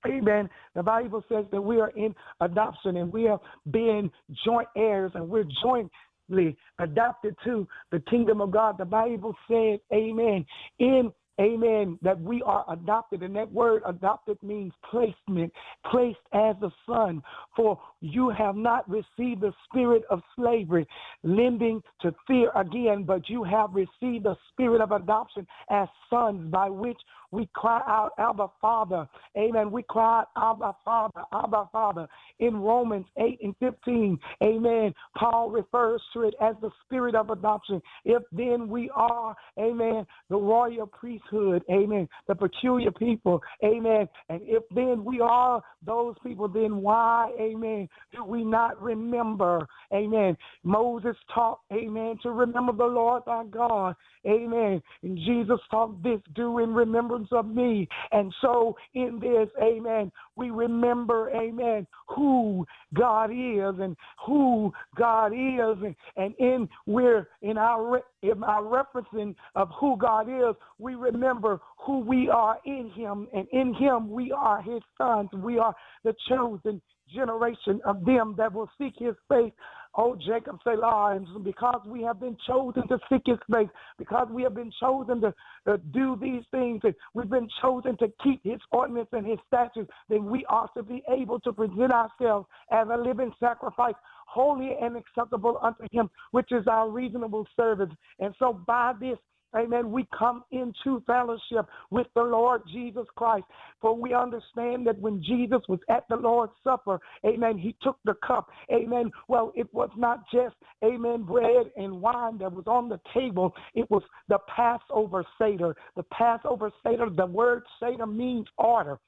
Amen. 0.06 0.48
The 0.74 0.82
Bible 0.82 1.24
says 1.28 1.46
that 1.50 1.60
we 1.60 1.80
are 1.80 1.90
in 1.90 2.14
adoption 2.40 2.96
and 2.96 3.12
we 3.12 3.28
are 3.28 3.40
being 3.70 4.10
joint 4.44 4.68
heirs 4.76 5.10
and 5.14 5.28
we're 5.28 5.48
jointly 5.62 6.56
adopted 6.78 7.34
to 7.44 7.66
the 7.90 8.00
kingdom 8.08 8.40
of 8.40 8.50
God. 8.50 8.76
The 8.78 8.84
Bible 8.84 9.34
says, 9.50 9.80
Amen. 9.92 10.44
In 10.78 11.12
Amen. 11.40 11.98
That 12.02 12.18
we 12.20 12.42
are 12.42 12.64
adopted. 12.70 13.22
And 13.22 13.36
that 13.36 13.52
word 13.52 13.82
adopted 13.86 14.42
means 14.42 14.72
placement, 14.90 15.52
placed 15.90 16.18
as 16.32 16.56
a 16.62 16.70
son. 16.88 17.22
For 17.54 17.78
you 18.00 18.30
have 18.30 18.56
not 18.56 18.88
received 18.88 19.42
the 19.42 19.52
spirit 19.64 20.02
of 20.10 20.22
slavery, 20.34 20.86
lending 21.22 21.82
to 22.00 22.14
fear 22.26 22.50
again, 22.56 23.04
but 23.04 23.28
you 23.28 23.44
have 23.44 23.70
received 23.74 24.24
the 24.24 24.36
spirit 24.50 24.80
of 24.80 24.92
adoption 24.92 25.46
as 25.70 25.88
sons, 26.08 26.50
by 26.50 26.70
which 26.70 27.00
we 27.36 27.48
cry 27.52 27.82
out, 27.86 28.12
Abba 28.18 28.48
Father. 28.62 29.06
Amen. 29.36 29.70
We 29.70 29.82
cry 29.82 30.24
out, 30.36 30.56
Abba 30.56 30.74
Father, 30.86 31.20
Abba 31.34 31.68
Father. 31.70 32.08
In 32.38 32.56
Romans 32.56 33.04
8 33.18 33.38
and 33.42 33.54
15, 33.60 34.18
amen. 34.42 34.94
Paul 35.18 35.50
refers 35.50 36.00
to 36.14 36.22
it 36.22 36.34
as 36.40 36.54
the 36.62 36.70
spirit 36.84 37.14
of 37.14 37.28
adoption. 37.28 37.82
If 38.06 38.22
then 38.32 38.68
we 38.68 38.88
are, 38.94 39.36
amen, 39.58 40.06
the 40.30 40.36
royal 40.36 40.86
priesthood, 40.86 41.62
amen, 41.70 42.08
the 42.26 42.34
peculiar 42.34 42.90
people, 42.90 43.42
amen. 43.62 44.08
And 44.30 44.40
if 44.44 44.62
then 44.74 45.04
we 45.04 45.20
are 45.20 45.62
those 45.84 46.14
people, 46.24 46.48
then 46.48 46.78
why, 46.78 47.32
amen, 47.38 47.88
do 48.14 48.24
we 48.24 48.44
not 48.44 48.80
remember, 48.80 49.66
amen? 49.92 50.38
Moses 50.64 51.16
taught, 51.34 51.60
amen, 51.70 52.16
to 52.22 52.30
remember 52.30 52.72
the 52.72 52.86
Lord 52.86 53.24
thy 53.26 53.44
God, 53.44 53.94
amen. 54.26 54.82
And 55.02 55.18
Jesus 55.18 55.60
taught 55.70 56.02
this, 56.02 56.20
do 56.34 56.60
in 56.60 56.72
remembrance 56.72 57.25
of 57.32 57.46
me. 57.46 57.88
And 58.12 58.32
so 58.40 58.76
in 58.94 59.18
this, 59.20 59.48
amen, 59.62 60.12
we 60.36 60.50
remember, 60.50 61.30
amen, 61.30 61.86
who 62.08 62.66
God 62.94 63.30
is 63.30 63.74
and 63.80 63.96
who 64.24 64.72
God 64.96 65.32
is. 65.32 65.76
And, 65.82 65.94
and 66.16 66.34
in 66.38 66.68
we're 66.86 67.28
in 67.42 67.58
our 67.58 68.02
in 68.22 68.42
our 68.42 68.62
referencing 68.62 69.34
of 69.54 69.68
who 69.78 69.96
God 69.98 70.28
is, 70.28 70.54
we 70.78 70.94
remember 70.94 71.60
who 71.78 72.00
we 72.00 72.28
are 72.28 72.58
in 72.64 72.90
him. 72.94 73.28
And 73.34 73.46
in 73.52 73.74
him 73.74 74.10
we 74.10 74.32
are 74.32 74.62
his 74.62 74.82
sons. 74.98 75.30
We 75.32 75.58
are 75.58 75.74
the 76.04 76.14
chosen 76.28 76.80
generation 77.14 77.80
of 77.84 78.04
them 78.04 78.34
that 78.36 78.52
will 78.52 78.68
seek 78.78 78.94
his 78.98 79.14
face 79.28 79.52
Oh, 79.98 80.14
Jacob 80.14 80.58
Selah, 80.62 81.16
and 81.16 81.26
because 81.42 81.80
we 81.86 82.02
have 82.02 82.20
been 82.20 82.36
chosen 82.46 82.86
to 82.88 82.98
seek 83.10 83.22
his 83.24 83.38
face, 83.50 83.68
because 83.96 84.28
we 84.30 84.42
have 84.42 84.54
been 84.54 84.70
chosen 84.78 85.22
to 85.22 85.34
uh, 85.66 85.78
do 85.92 86.18
these 86.20 86.42
things, 86.50 86.82
and 86.84 86.94
we've 87.14 87.30
been 87.30 87.48
chosen 87.62 87.96
to 87.98 88.12
keep 88.22 88.40
his 88.44 88.60
ordinance 88.72 89.08
and 89.12 89.26
his 89.26 89.38
statutes, 89.46 89.90
then 90.10 90.26
we 90.26 90.44
ought 90.50 90.74
to 90.74 90.82
be 90.82 91.02
able 91.08 91.40
to 91.40 91.52
present 91.52 91.92
ourselves 91.92 92.46
as 92.70 92.86
a 92.92 92.96
living 92.96 93.32
sacrifice, 93.40 93.94
holy 94.26 94.76
and 94.82 94.98
acceptable 94.98 95.58
unto 95.62 95.84
him, 95.90 96.10
which 96.32 96.52
is 96.52 96.66
our 96.66 96.90
reasonable 96.90 97.46
service. 97.56 97.90
And 98.18 98.34
so 98.38 98.52
by 98.66 98.92
this, 99.00 99.16
Amen. 99.54 99.90
We 99.90 100.06
come 100.16 100.44
into 100.50 101.02
fellowship 101.06 101.66
with 101.90 102.06
the 102.14 102.22
Lord 102.22 102.62
Jesus 102.72 103.06
Christ. 103.16 103.44
For 103.80 103.94
we 103.94 104.14
understand 104.14 104.86
that 104.86 104.98
when 104.98 105.22
Jesus 105.22 105.60
was 105.68 105.80
at 105.88 106.04
the 106.08 106.16
Lord's 106.16 106.52
Supper, 106.64 107.00
amen, 107.24 107.58
he 107.58 107.74
took 107.82 107.98
the 108.04 108.14
cup. 108.26 108.48
Amen. 108.72 109.10
Well, 109.28 109.52
it 109.54 109.72
was 109.72 109.90
not 109.96 110.24
just, 110.32 110.56
amen, 110.84 111.22
bread 111.22 111.70
and 111.76 112.00
wine 112.00 112.38
that 112.38 112.52
was 112.52 112.66
on 112.66 112.88
the 112.88 113.00
table. 113.14 113.54
It 113.74 113.90
was 113.90 114.02
the 114.28 114.38
Passover 114.54 115.24
Seder. 115.38 115.76
The 115.96 116.04
Passover 116.04 116.70
Seder, 116.82 117.08
the 117.10 117.26
word 117.26 117.62
Seder 117.80 118.06
means 118.06 118.46
order 118.58 118.98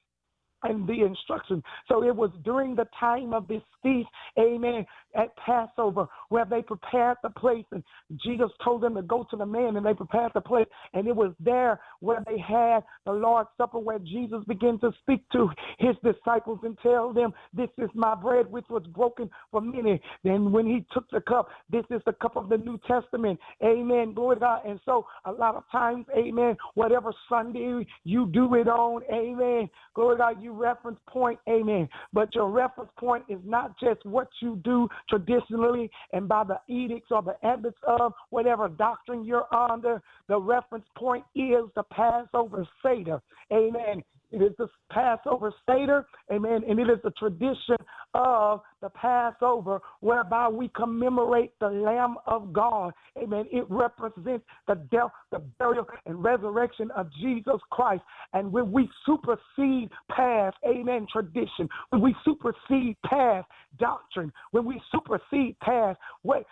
and 0.63 0.87
the 0.87 1.03
instruction. 1.03 1.63
So 1.87 2.03
it 2.03 2.15
was 2.15 2.31
during 2.43 2.75
the 2.75 2.87
time 2.99 3.33
of 3.33 3.47
this 3.47 3.61
feast, 3.81 4.09
amen, 4.37 4.85
at 5.19 5.35
Passover, 5.35 6.07
where 6.29 6.45
they 6.45 6.61
prepared 6.61 7.17
the 7.23 7.29
place, 7.29 7.65
and 7.71 7.83
Jesus 8.23 8.49
told 8.63 8.81
them 8.81 8.95
to 8.95 9.01
go 9.01 9.27
to 9.29 9.37
the 9.37 9.45
man, 9.45 9.75
and 9.75 9.85
they 9.85 9.93
prepared 9.93 10.31
the 10.33 10.41
place, 10.41 10.67
and 10.93 11.07
it 11.07 11.15
was 11.15 11.33
there 11.39 11.79
where 11.99 12.23
they 12.25 12.37
had 12.37 12.81
the 13.05 13.11
Lord's 13.11 13.49
Supper, 13.57 13.79
where 13.79 13.99
Jesus 13.99 14.43
began 14.47 14.79
to 14.79 14.91
speak 15.01 15.29
to 15.31 15.49
his 15.77 15.95
disciples 16.03 16.59
and 16.63 16.77
tell 16.81 17.11
them, 17.11 17.33
This 17.53 17.69
is 17.77 17.89
my 17.93 18.15
bread, 18.15 18.49
which 18.49 18.65
was 18.69 18.83
broken 18.87 19.29
for 19.51 19.61
many. 19.61 20.01
Then 20.23 20.51
when 20.51 20.65
he 20.65 20.85
took 20.93 21.09
the 21.11 21.21
cup, 21.21 21.49
this 21.69 21.83
is 21.89 22.01
the 22.05 22.13
cup 22.13 22.37
of 22.37 22.49
the 22.49 22.57
New 22.57 22.79
Testament, 22.87 23.39
amen, 23.63 24.13
glory 24.13 24.37
to 24.37 24.39
God. 24.39 24.61
And 24.65 24.79
so 24.85 25.05
a 25.25 25.31
lot 25.31 25.55
of 25.55 25.63
times, 25.71 26.05
amen, 26.17 26.55
whatever 26.75 27.11
Sunday 27.27 27.85
you 28.03 28.27
do 28.27 28.55
it 28.55 28.67
on, 28.67 29.01
amen, 29.11 29.69
glory 29.93 30.15
to 30.15 30.19
God, 30.19 30.41
you 30.41 30.53
reference 30.53 30.99
point, 31.07 31.39
amen. 31.49 31.89
But 32.13 32.33
your 32.35 32.49
reference 32.49 32.91
point 32.97 33.25
is 33.27 33.39
not 33.45 33.77
just 33.79 34.05
what 34.05 34.29
you 34.41 34.59
do 34.63 34.87
traditionally 35.09 35.89
and 36.13 36.27
by 36.27 36.43
the 36.43 36.59
edicts 36.73 37.09
or 37.11 37.21
the 37.21 37.35
habits 37.41 37.77
of 37.87 38.13
whatever 38.29 38.67
doctrine 38.67 39.25
you're 39.25 39.53
under. 39.53 40.01
The 40.27 40.39
reference 40.39 40.85
point 40.95 41.23
is 41.35 41.65
the 41.75 41.83
Passover 41.91 42.67
Seder. 42.83 43.21
Amen. 43.51 44.03
It 44.31 44.41
is 44.41 44.51
the 44.57 44.67
Passover 44.91 45.51
Seder, 45.67 46.05
amen, 46.31 46.61
and 46.67 46.79
it 46.79 46.89
is 46.89 46.99
the 47.03 47.11
tradition 47.11 47.77
of 48.13 48.61
the 48.81 48.89
Passover 48.89 49.81
whereby 50.01 50.47
we 50.47 50.69
commemorate 50.75 51.51
the 51.59 51.69
Lamb 51.69 52.15
of 52.27 52.53
God, 52.53 52.93
amen. 53.17 53.45
It 53.51 53.65
represents 53.69 54.45
the 54.67 54.75
death, 54.91 55.11
the 55.31 55.39
burial, 55.57 55.87
and 56.05 56.23
resurrection 56.23 56.91
of 56.91 57.09
Jesus 57.19 57.59
Christ. 57.71 58.03
And 58.33 58.51
when 58.51 58.71
we 58.71 58.89
supersede 59.05 59.89
past, 60.11 60.57
amen, 60.67 61.07
tradition, 61.11 61.67
when 61.89 62.01
we 62.01 62.15
supersede 62.23 62.97
past 63.05 63.47
doctrine, 63.79 64.31
when 64.51 64.65
we 64.65 64.81
supersede 64.91 65.59
past 65.59 65.97
what 66.21 66.45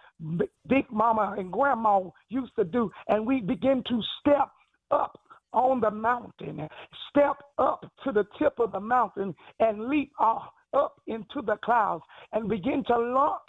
Big 0.68 0.86
Mama 0.92 1.36
and 1.38 1.52
Grandma 1.52 2.02
used 2.30 2.56
to 2.58 2.64
do, 2.64 2.92
and 3.08 3.26
we 3.26 3.42
begin 3.42 3.84
to 3.88 4.02
step 4.20 4.50
up 4.90 5.20
on 5.54 5.80
the 5.80 5.92
mountain, 5.92 6.68
step 7.10 7.38
up 7.58 7.86
to 8.04 8.12
the 8.12 8.26
tip 8.40 8.60
of 8.60 8.72
the 8.72 8.80
mountain 8.80 9.34
and 9.60 9.88
leap 9.88 10.12
off 10.20 10.44
up 10.74 11.00
into 11.08 11.42
the 11.46 11.58
clouds 11.64 12.04
and 12.34 12.50
begin 12.50 12.84
to 12.88 12.98
launch 12.98 13.42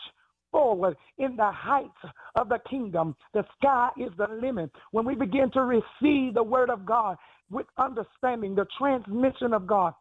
forward 0.50 0.96
in 1.18 1.36
the 1.36 1.50
heights 1.50 1.90
of 2.36 2.48
the 2.48 2.58
kingdom. 2.70 3.14
The 3.34 3.44
sky 3.58 3.90
is 3.98 4.10
the 4.16 4.28
limit. 4.40 4.70
When 4.92 5.04
we 5.04 5.14
begin 5.14 5.50
to 5.52 5.62
receive 5.62 6.34
the 6.34 6.42
word 6.42 6.70
of 6.70 6.86
God 6.86 7.16
with 7.50 7.66
understanding, 7.76 8.54
the 8.54 8.66
transmission 8.78 9.52
of 9.52 9.66
God, 9.66 9.94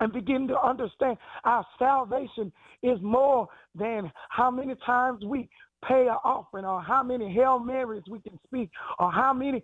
and 0.00 0.12
begin 0.12 0.46
to 0.48 0.60
understand 0.60 1.16
our 1.44 1.64
salvation 1.78 2.52
is 2.82 2.98
more 3.00 3.48
than 3.74 4.12
how 4.28 4.50
many 4.50 4.74
times 4.84 5.24
we 5.24 5.48
pay 5.84 6.08
an 6.08 6.16
offering 6.24 6.64
or 6.64 6.80
how 6.80 7.02
many 7.02 7.32
Hail 7.32 7.58
Marys 7.58 8.02
we 8.08 8.18
can 8.20 8.38
speak 8.46 8.70
or 8.98 9.10
how 9.12 9.32
many 9.32 9.62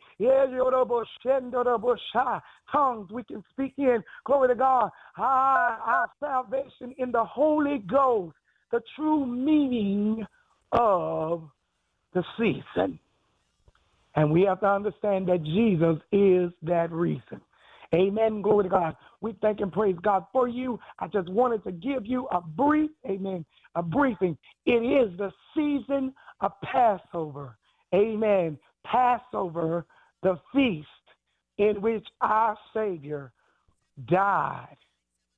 tongues 2.70 3.10
we 3.10 3.22
can 3.24 3.42
speak 3.52 3.74
in. 3.78 4.02
Glory 4.24 4.48
to 4.48 4.54
God. 4.54 4.90
Our, 5.16 5.78
our 5.78 6.10
salvation 6.20 6.94
in 6.98 7.12
the 7.12 7.24
Holy 7.24 7.78
Ghost, 7.78 8.36
the 8.70 8.80
true 8.96 9.26
meaning 9.26 10.24
of 10.72 11.42
the 12.14 12.24
season. 12.38 12.98
And 14.14 14.30
we 14.30 14.42
have 14.42 14.60
to 14.60 14.68
understand 14.68 15.28
that 15.28 15.42
Jesus 15.42 15.96
is 16.12 16.50
that 16.62 16.92
reason. 16.92 17.40
Amen. 17.94 18.40
Glory 18.40 18.64
to 18.64 18.70
God. 18.70 18.96
We 19.20 19.36
thank 19.42 19.60
and 19.60 19.70
praise 19.70 19.96
God 20.02 20.24
for 20.32 20.48
you. 20.48 20.78
I 20.98 21.08
just 21.08 21.28
wanted 21.28 21.62
to 21.64 21.72
give 21.72 22.06
you 22.06 22.26
a 22.32 22.40
brief, 22.40 22.90
amen, 23.08 23.44
a 23.74 23.82
briefing. 23.82 24.36
It 24.64 24.72
is 24.72 25.16
the 25.18 25.30
season 25.54 26.14
of 26.40 26.52
Passover. 26.62 27.58
Amen. 27.94 28.58
Passover, 28.84 29.84
the 30.22 30.38
feast 30.54 30.88
in 31.58 31.80
which 31.82 32.06
our 32.22 32.56
Savior 32.74 33.32
died, 34.08 34.76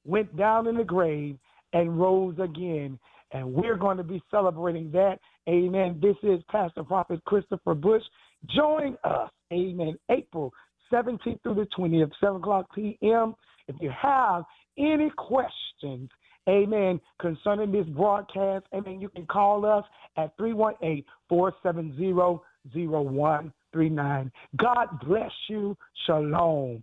went 0.05 0.37
down 0.37 0.69
in 0.69 0.77
the 0.77 0.85
grave, 0.85 1.37
and 1.73 1.99
rose 1.99 2.37
again. 2.39 2.99
And 3.33 3.53
we're 3.53 3.77
going 3.77 3.97
to 3.97 4.05
be 4.05 4.23
celebrating 4.31 4.93
that. 4.93 5.19
Amen. 5.49 5.99
This 6.01 6.17
is 6.23 6.41
Pastor 6.49 6.85
Prophet 6.85 7.23
Christopher 7.25 7.75
Bush. 7.75 8.03
Join 8.55 8.97
us. 9.03 9.31
Amen. 9.53 9.99
April 10.09 10.53
17th 10.95 11.43
through 11.43 11.55
the 11.55 11.67
20th, 11.77 12.11
7 12.21 12.37
o'clock 12.37 12.67
p.m. 12.75 13.35
If 13.67 13.77
you 13.81 13.91
have 14.01 14.45
any 14.79 15.11
questions, 15.17 16.11
amen, 16.49 17.01
concerning 17.21 17.73
this 17.73 17.87
broadcast, 17.87 18.67
amen, 18.75 19.01
you 19.01 19.09
can 19.09 19.27
call 19.27 19.67
us 19.67 19.85
at 20.17 20.37
318 20.37 21.05
470 21.29 22.13
0139. 22.13 24.33
God 24.57 24.89
bless 25.07 25.33
you. 25.49 25.77
Shalom. 26.07 26.83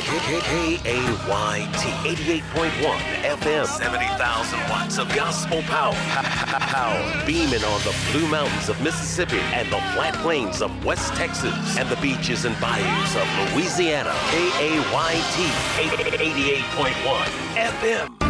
KAYT 0.00 0.80
88.1 0.80 2.42
FM 3.24 3.66
70,000 3.66 4.58
watts 4.70 4.96
of 4.96 5.06
gospel 5.14 5.60
power. 5.62 5.92
Power 5.92 7.26
beaming 7.26 7.62
on 7.62 7.80
the 7.82 7.94
Blue 8.10 8.26
Mountains 8.26 8.70
of 8.70 8.80
Mississippi 8.80 9.40
and 9.52 9.68
the 9.68 9.76
flat 9.92 10.14
plains 10.22 10.62
of 10.62 10.82
West 10.82 11.12
Texas 11.12 11.76
and 11.76 11.86
the 11.90 11.96
beaches 11.96 12.46
and 12.46 12.58
bayous 12.58 13.16
of 13.16 13.54
Louisiana. 13.54 14.14
KAYT 14.30 14.82
88.1 15.76 17.26
FM. 17.54 18.21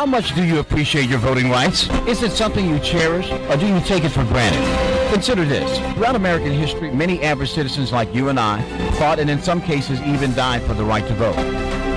How 0.00 0.06
much 0.06 0.34
do 0.34 0.42
you 0.42 0.60
appreciate 0.60 1.10
your 1.10 1.18
voting 1.18 1.50
rights? 1.50 1.86
Is 2.08 2.22
it 2.22 2.32
something 2.32 2.66
you 2.66 2.78
cherish 2.78 3.30
or 3.30 3.56
do 3.58 3.66
you 3.66 3.78
take 3.80 4.02
it 4.02 4.08
for 4.08 4.24
granted? 4.24 5.12
Consider 5.12 5.44
this. 5.44 5.78
Throughout 5.92 6.16
American 6.16 6.52
history, 6.52 6.90
many 6.90 7.22
average 7.22 7.52
citizens 7.52 7.92
like 7.92 8.14
you 8.14 8.30
and 8.30 8.40
I 8.40 8.62
fought 8.92 9.18
and 9.18 9.28
in 9.28 9.42
some 9.42 9.60
cases 9.60 10.00
even 10.00 10.32
died 10.32 10.62
for 10.62 10.72
the 10.72 10.82
right 10.82 11.06
to 11.06 11.12
vote. 11.16 11.36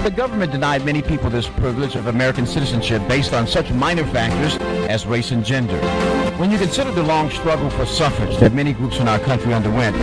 The 0.03 0.11
government 0.11 0.51
denied 0.51 0.83
many 0.83 1.01
people 1.01 1.29
this 1.29 1.47
privilege 1.47 1.95
of 1.95 2.07
American 2.07 2.45
citizenship 2.45 3.01
based 3.07 3.31
on 3.31 3.47
such 3.47 3.71
minor 3.71 4.05
factors 4.07 4.57
as 4.89 5.05
race 5.05 5.31
and 5.31 5.45
gender. 5.45 5.79
When 6.35 6.51
you 6.51 6.57
consider 6.57 6.91
the 6.91 7.03
long 7.03 7.29
struggle 7.29 7.69
for 7.69 7.85
suffrage 7.85 8.37
that 8.39 8.51
many 8.51 8.73
groups 8.73 8.97
in 8.97 9.07
our 9.07 9.19
country 9.19 9.53
underwent, 9.53 9.95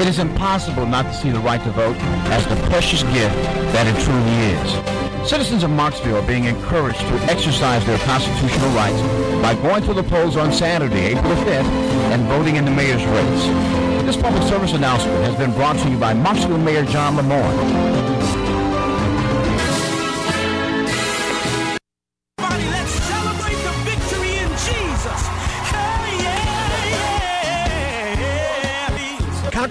it 0.00 0.06
is 0.06 0.20
impossible 0.20 0.86
not 0.86 1.02
to 1.06 1.14
see 1.14 1.30
the 1.30 1.40
right 1.40 1.60
to 1.64 1.70
vote 1.72 1.96
as 2.30 2.46
the 2.46 2.54
precious 2.68 3.02
gift 3.02 3.34
that 3.72 3.88
it 3.88 4.00
truly 4.04 5.00
is. 5.02 5.09
Citizens 5.26 5.62
of 5.62 5.70
Marksville 5.70 6.20
are 6.20 6.26
being 6.26 6.44
encouraged 6.44 6.98
to 6.98 7.14
exercise 7.30 7.84
their 7.86 7.98
constitutional 7.98 8.68
rights 8.70 9.00
by 9.42 9.54
going 9.62 9.82
to 9.84 9.94
the 9.94 10.02
polls 10.02 10.36
on 10.36 10.52
Saturday, 10.52 11.14
April 11.14 11.36
5th, 11.36 11.64
and 12.12 12.22
voting 12.24 12.56
in 12.56 12.64
the 12.64 12.70
mayor's 12.70 13.04
race. 13.04 14.04
This 14.04 14.16
public 14.16 14.42
service 14.44 14.72
announcement 14.72 15.22
has 15.24 15.36
been 15.36 15.52
brought 15.52 15.78
to 15.80 15.88
you 15.90 15.98
by 15.98 16.14
Marksville 16.14 16.62
Mayor 16.64 16.84
John 16.84 17.16
Lamorne. 17.16 18.19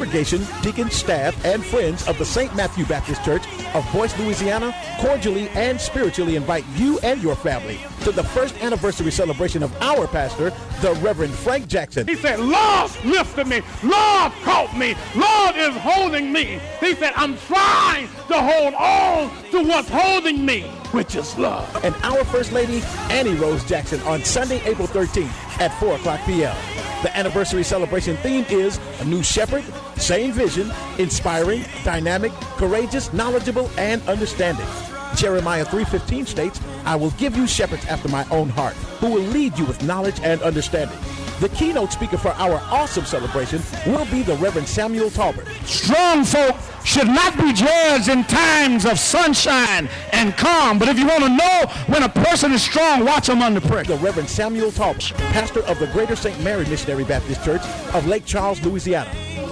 Congregation, 0.09 0.41
deacons, 0.63 0.93
staff, 0.95 1.45
and 1.45 1.63
friends 1.63 2.07
of 2.07 2.17
the 2.17 2.25
St. 2.25 2.55
Matthew 2.55 2.83
Baptist 2.85 3.23
Church 3.23 3.43
of 3.75 3.87
Boyce, 3.93 4.17
Louisiana, 4.17 4.73
cordially 4.99 5.49
and 5.49 5.79
spiritually 5.79 6.35
invite 6.35 6.65
you 6.75 6.97
and 7.03 7.21
your 7.21 7.35
family 7.35 7.79
to 8.01 8.11
the 8.11 8.23
first 8.23 8.59
anniversary 8.63 9.11
celebration 9.11 9.61
of 9.61 9.71
our 9.83 10.07
pastor, 10.07 10.49
the 10.81 10.93
Reverend 11.03 11.31
Frank 11.35 11.67
Jackson. 11.67 12.07
He 12.07 12.15
said, 12.15 12.39
Lord 12.39 12.89
lifted 13.05 13.45
me. 13.45 13.61
Lord 13.83 14.31
caught 14.41 14.75
me. 14.75 14.95
Lord 15.15 15.55
is 15.55 15.75
holding 15.77 16.33
me. 16.33 16.59
He 16.79 16.95
said, 16.95 17.13
I'm 17.15 17.37
trying 17.37 18.07
to 18.29 18.41
hold 18.41 18.73
on 18.73 19.29
to 19.51 19.61
what's 19.61 19.89
holding 19.89 20.43
me, 20.43 20.61
which 20.91 21.13
is 21.13 21.37
love. 21.37 21.69
And 21.85 21.93
our 22.01 22.23
First 22.25 22.51
Lady, 22.51 22.81
Annie 23.11 23.35
Rose 23.35 23.63
Jackson, 23.65 24.01
on 24.01 24.23
Sunday, 24.23 24.59
April 24.65 24.87
13th 24.87 25.59
at 25.61 25.79
4 25.79 25.97
o'clock 25.97 26.19
p.m. 26.25 26.55
The 27.01 27.15
anniversary 27.17 27.63
celebration 27.63 28.17
theme 28.17 28.45
is 28.49 28.77
a 28.99 29.05
new 29.05 29.23
shepherd, 29.23 29.63
same 29.95 30.33
vision, 30.33 30.69
inspiring, 30.97 31.63
dynamic, 31.85 32.33
courageous, 32.57 33.13
knowledgeable, 33.13 33.71
and 33.77 34.05
understanding. 34.05 34.67
Jeremiah 35.15 35.63
3:15 35.63 36.25
states, 36.25 36.59
"I 36.85 36.97
will 36.97 37.11
give 37.11 37.37
you 37.37 37.47
shepherds 37.47 37.85
after 37.85 38.09
my 38.09 38.25
own 38.31 38.49
heart, 38.49 38.75
who 38.99 39.07
will 39.07 39.21
lead 39.21 39.57
you 39.57 39.63
with 39.63 39.81
knowledge 39.81 40.19
and 40.21 40.41
understanding." 40.41 40.97
The 41.39 41.47
keynote 41.49 41.93
speaker 41.93 42.17
for 42.17 42.31
our 42.31 42.61
awesome 42.69 43.05
celebration 43.05 43.61
will 43.85 44.03
be 44.07 44.23
the 44.23 44.35
Reverend 44.35 44.67
Samuel 44.67 45.09
Talbert. 45.09 45.47
Strong 45.65 46.25
folk 46.25 46.57
should 46.83 47.07
not 47.07 47.37
be 47.37 47.53
judged 47.53 48.09
in 48.09 48.25
times 48.25 48.83
of 48.83 48.99
sunshine 48.99 49.87
and 50.11 50.35
calm. 50.35 50.77
But 50.77 50.89
if 50.89 50.99
you 50.99 51.07
want 51.07 51.23
to 51.23 51.29
know 51.29 51.71
when 51.87 52.03
a 52.03 52.09
person 52.09 52.51
is 52.51 52.61
strong, 52.61 53.05
watch 53.05 53.27
them 53.27 53.41
under 53.41 53.61
pressure. 53.61 53.95
The 53.95 54.03
Reverend 54.03 54.27
Samuel 54.27 54.69
Talbert, 54.71 55.13
pastor 55.31 55.61
of 55.61 55.79
the 55.79 55.87
Greater 55.87 56.17
St. 56.17 56.37
Mary 56.43 56.65
Missionary 56.65 57.05
Baptist 57.05 57.41
Church 57.45 57.61
of 57.93 58.05
Lake 58.05 58.25
Charles, 58.25 58.61
Louisiana. 58.61 59.09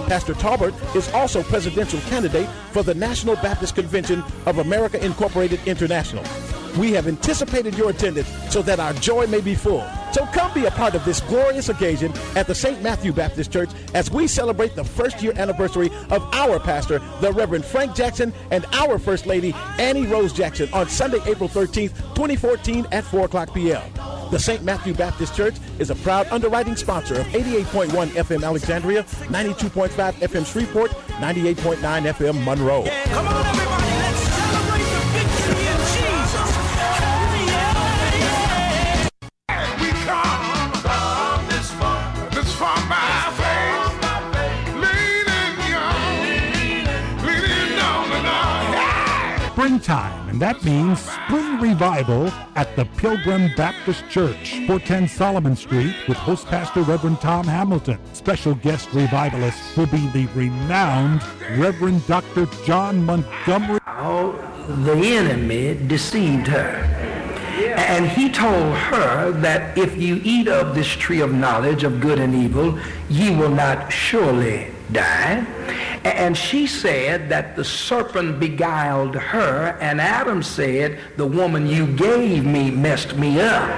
Pastor 0.08 0.34
Talbert 0.34 0.74
is 0.94 1.10
also 1.14 1.42
presidential 1.42 2.00
candidate 2.00 2.48
for 2.72 2.82
the 2.82 2.94
National 2.94 3.36
Baptist 3.36 3.74
Convention 3.74 4.22
of 4.44 4.58
America 4.58 5.02
Incorporated 5.02 5.60
International. 5.66 6.24
We 6.78 6.92
have 6.92 7.08
anticipated 7.08 7.78
your 7.78 7.88
attendance 7.90 8.28
so 8.52 8.60
that 8.60 8.78
our 8.78 8.92
joy 8.94 9.26
may 9.26 9.40
be 9.40 9.54
full. 9.54 9.88
So 10.12 10.26
come 10.26 10.52
be 10.54 10.64
a 10.64 10.70
part 10.70 10.94
of 10.94 11.04
this 11.04 11.20
glorious 11.20 11.68
occasion 11.68 12.12
at 12.34 12.46
the 12.46 12.54
St. 12.54 12.82
Matthew 12.82 13.12
Baptist 13.12 13.52
Church 13.52 13.70
as 13.94 14.10
we 14.10 14.26
celebrate 14.26 14.74
the 14.74 14.84
first 14.84 15.22
year 15.22 15.32
anniversary 15.36 15.90
of 16.10 16.22
our 16.34 16.58
pastor, 16.58 17.00
the 17.20 17.32
Reverend 17.32 17.64
Frank 17.64 17.94
Jackson, 17.94 18.32
and 18.50 18.64
our 18.72 18.98
First 18.98 19.26
Lady, 19.26 19.54
Annie 19.78 20.06
Rose 20.06 20.32
Jackson, 20.32 20.68
on 20.72 20.88
Sunday, 20.88 21.18
April 21.26 21.48
13th, 21.48 21.94
2014 22.14 22.86
at 22.92 23.04
4 23.04 23.26
o'clock 23.26 23.52
p.m. 23.54 23.82
The 24.30 24.38
St. 24.38 24.62
Matthew 24.62 24.94
Baptist 24.94 25.34
Church 25.34 25.54
is 25.78 25.90
a 25.90 25.94
proud 25.96 26.26
underwriting 26.30 26.76
sponsor 26.76 27.20
of 27.20 27.26
88.1 27.28 28.08
FM 28.08 28.44
Alexandria, 28.44 29.04
92.5 29.04 29.88
FM 30.12 30.46
Shreveport, 30.46 30.90
98.9 30.90 31.76
FM 32.12 32.44
Monroe. 32.44 33.77
Springtime, 49.68 50.30
and 50.30 50.40
that 50.40 50.64
means 50.64 50.98
spring 50.98 51.60
revival 51.60 52.28
at 52.56 52.74
the 52.74 52.86
Pilgrim 52.96 53.50
Baptist 53.54 54.08
Church, 54.08 54.52
410 54.66 55.06
Solomon 55.08 55.54
Street, 55.54 55.94
with 56.08 56.16
host 56.16 56.46
pastor 56.46 56.80
Reverend 56.80 57.20
Tom 57.20 57.46
Hamilton. 57.46 57.98
Special 58.14 58.54
guest 58.54 58.90
revivalist 58.94 59.76
will 59.76 59.84
be 59.88 60.08
the 60.12 60.24
renowned 60.34 61.22
Reverend 61.58 62.06
Dr. 62.06 62.46
John 62.64 63.04
Montgomery. 63.04 63.80
Oh, 63.86 64.32
the 64.84 64.96
enemy 64.96 65.78
deceived 65.86 66.46
her. 66.46 66.86
And 67.76 68.08
he 68.08 68.30
told 68.30 68.74
her 68.74 69.32
that 69.32 69.76
if 69.76 69.98
you 70.00 70.18
eat 70.24 70.48
of 70.48 70.74
this 70.74 70.88
tree 70.88 71.20
of 71.20 71.34
knowledge 71.34 71.84
of 71.84 72.00
good 72.00 72.18
and 72.18 72.34
evil, 72.34 72.78
ye 73.10 73.36
will 73.36 73.50
not 73.50 73.92
surely 73.92 74.68
die. 74.92 75.46
And 76.04 76.36
she 76.36 76.66
said 76.66 77.28
that 77.28 77.56
the 77.56 77.64
serpent 77.64 78.38
beguiled 78.38 79.14
her, 79.14 79.76
and 79.80 80.00
Adam 80.00 80.42
said, 80.42 80.98
the 81.16 81.26
woman 81.26 81.66
you 81.66 81.86
gave 81.86 82.44
me 82.44 82.70
messed 82.70 83.16
me 83.16 83.40
up. 83.40 83.68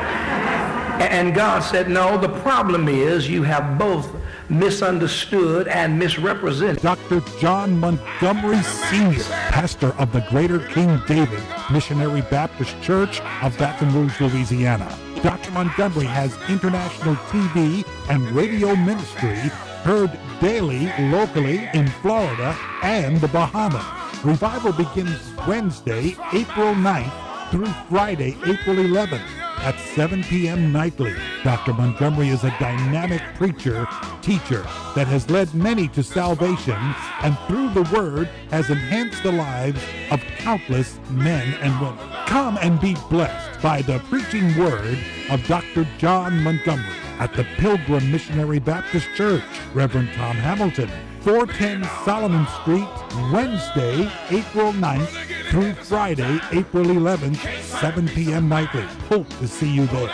And 1.00 1.34
God 1.34 1.60
said, 1.60 1.88
no, 1.88 2.18
the 2.18 2.28
problem 2.40 2.86
is 2.86 3.28
you 3.28 3.42
have 3.42 3.78
both 3.78 4.14
misunderstood 4.50 5.66
and 5.68 5.98
misrepresented. 5.98 6.82
Dr. 6.82 7.22
John 7.38 7.78
Montgomery 7.78 8.60
Sr., 8.62 9.22
pastor 9.48 9.94
of 9.98 10.12
the 10.12 10.20
Greater 10.28 10.58
King 10.58 11.00
David 11.06 11.42
Missionary 11.72 12.20
Baptist 12.22 12.80
Church 12.82 13.20
of 13.42 13.56
Baton 13.56 13.94
Rouge, 13.94 14.20
Louisiana. 14.20 14.94
Dr. 15.22 15.50
Montgomery 15.52 16.06
has 16.06 16.36
international 16.50 17.14
TV 17.14 17.86
and 18.10 18.30
radio 18.32 18.74
ministry 18.76 19.50
heard 19.82 20.10
daily 20.40 20.92
locally 21.10 21.68
in 21.74 21.88
Florida 22.02 22.56
and 22.82 23.18
the 23.20 23.28
Bahamas. 23.28 23.84
Revival 24.24 24.72
begins 24.72 25.32
Wednesday, 25.48 26.16
April 26.32 26.74
9th 26.74 27.50
through 27.50 27.72
Friday, 27.88 28.36
April 28.44 28.76
11th 28.76 29.26
at 29.60 29.78
7 29.94 30.22
p.m. 30.24 30.72
nightly. 30.72 31.14
Dr. 31.42 31.72
Montgomery 31.72 32.28
is 32.28 32.44
a 32.44 32.54
dynamic 32.58 33.22
preacher, 33.34 33.86
teacher 34.22 34.62
that 34.94 35.06
has 35.06 35.28
led 35.30 35.52
many 35.54 35.88
to 35.88 36.02
salvation 36.02 36.78
and 37.22 37.36
through 37.46 37.70
the 37.70 37.88
word 37.94 38.28
has 38.50 38.70
enhanced 38.70 39.22
the 39.22 39.32
lives 39.32 39.82
of 40.10 40.20
countless 40.38 40.98
men 41.10 41.54
and 41.54 41.78
women. 41.80 41.98
Come 42.26 42.58
and 42.60 42.80
be 42.80 42.96
blessed 43.08 43.60
by 43.62 43.82
the 43.82 43.98
preaching 44.10 44.56
word 44.56 44.98
of 45.30 45.46
Dr. 45.46 45.86
John 45.98 46.42
Montgomery 46.42 46.99
at 47.20 47.34
the 47.34 47.44
Pilgrim 47.58 48.10
Missionary 48.10 48.58
Baptist 48.58 49.06
Church, 49.14 49.44
Reverend 49.74 50.10
Tom 50.14 50.36
Hamilton, 50.36 50.90
410 51.20 51.84
Solomon 52.02 52.46
Street, 52.62 52.88
Wednesday, 53.30 54.10
April 54.30 54.72
9th 54.72 55.50
through 55.50 55.74
Friday, 55.74 56.40
April 56.50 56.86
11th, 56.86 57.60
7 57.60 58.08
p.m. 58.08 58.48
nightly. 58.48 58.84
Hope 59.10 59.28
to 59.38 59.46
see 59.46 59.70
you 59.70 59.86
there. 59.88 60.08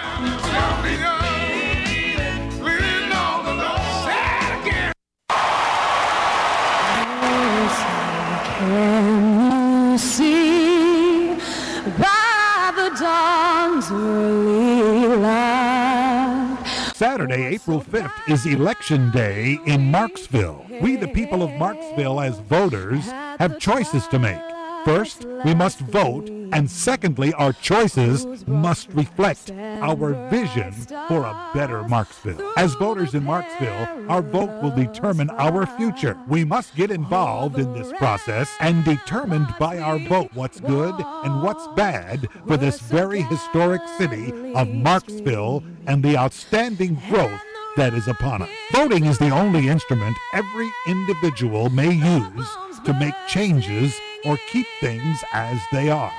Can 8.58 9.92
you 9.92 9.98
see 9.98 11.34
by 12.00 12.72
the 12.74 12.90
dawn's 12.98 13.92
early? 13.92 14.45
Saturday, 16.96 17.44
April 17.44 17.82
5th 17.82 18.26
is 18.26 18.46
Election 18.46 19.10
Day 19.10 19.60
in 19.66 19.92
Marksville. 19.92 20.80
We, 20.80 20.96
the 20.96 21.08
people 21.08 21.42
of 21.42 21.50
Marksville, 21.50 22.26
as 22.26 22.38
voters, 22.38 23.04
have 23.38 23.58
choices 23.58 24.06
to 24.06 24.18
make. 24.18 24.40
First, 24.82 25.26
we 25.44 25.54
must 25.54 25.78
vote, 25.80 26.30
and 26.52 26.70
secondly, 26.70 27.32
our 27.34 27.52
choices 27.52 28.46
must 28.46 28.88
reflect 28.92 29.50
our 29.50 30.28
vision 30.30 30.72
for 31.08 31.24
a 31.24 31.50
better 31.54 31.82
Marksville. 31.82 32.52
As 32.56 32.74
voters 32.74 33.14
in 33.14 33.24
Marksville, 33.24 34.08
our 34.08 34.22
vote 34.22 34.62
will 34.62 34.70
determine 34.70 35.30
our 35.30 35.66
future. 35.66 36.16
We 36.28 36.44
must 36.44 36.74
get 36.76 36.90
involved 36.90 37.58
in 37.58 37.72
this 37.72 37.92
process 37.94 38.50
and 38.60 38.84
determined 38.84 39.54
by 39.58 39.78
our 39.78 39.98
vote 39.98 40.30
what's 40.34 40.60
good 40.60 40.94
and 41.24 41.42
what's 41.42 41.66
bad 41.76 42.28
for 42.46 42.56
this 42.56 42.80
very 42.80 43.22
historic 43.22 43.82
city 43.98 44.28
of 44.54 44.68
Marksville 44.68 45.64
and 45.86 46.02
the 46.02 46.16
outstanding 46.16 47.00
growth 47.08 47.40
that 47.76 47.94
is 47.94 48.08
upon 48.08 48.42
us. 48.42 48.50
Voting 48.72 49.04
is 49.04 49.18
the 49.18 49.30
only 49.30 49.68
instrument 49.68 50.16
every 50.32 50.70
individual 50.86 51.68
may 51.70 51.92
use 51.92 52.48
to 52.84 52.94
make 52.94 53.14
changes 53.28 53.94
or 54.24 54.38
keep 54.50 54.66
things 54.80 55.22
as 55.32 55.60
they 55.72 55.90
are. 55.90 56.12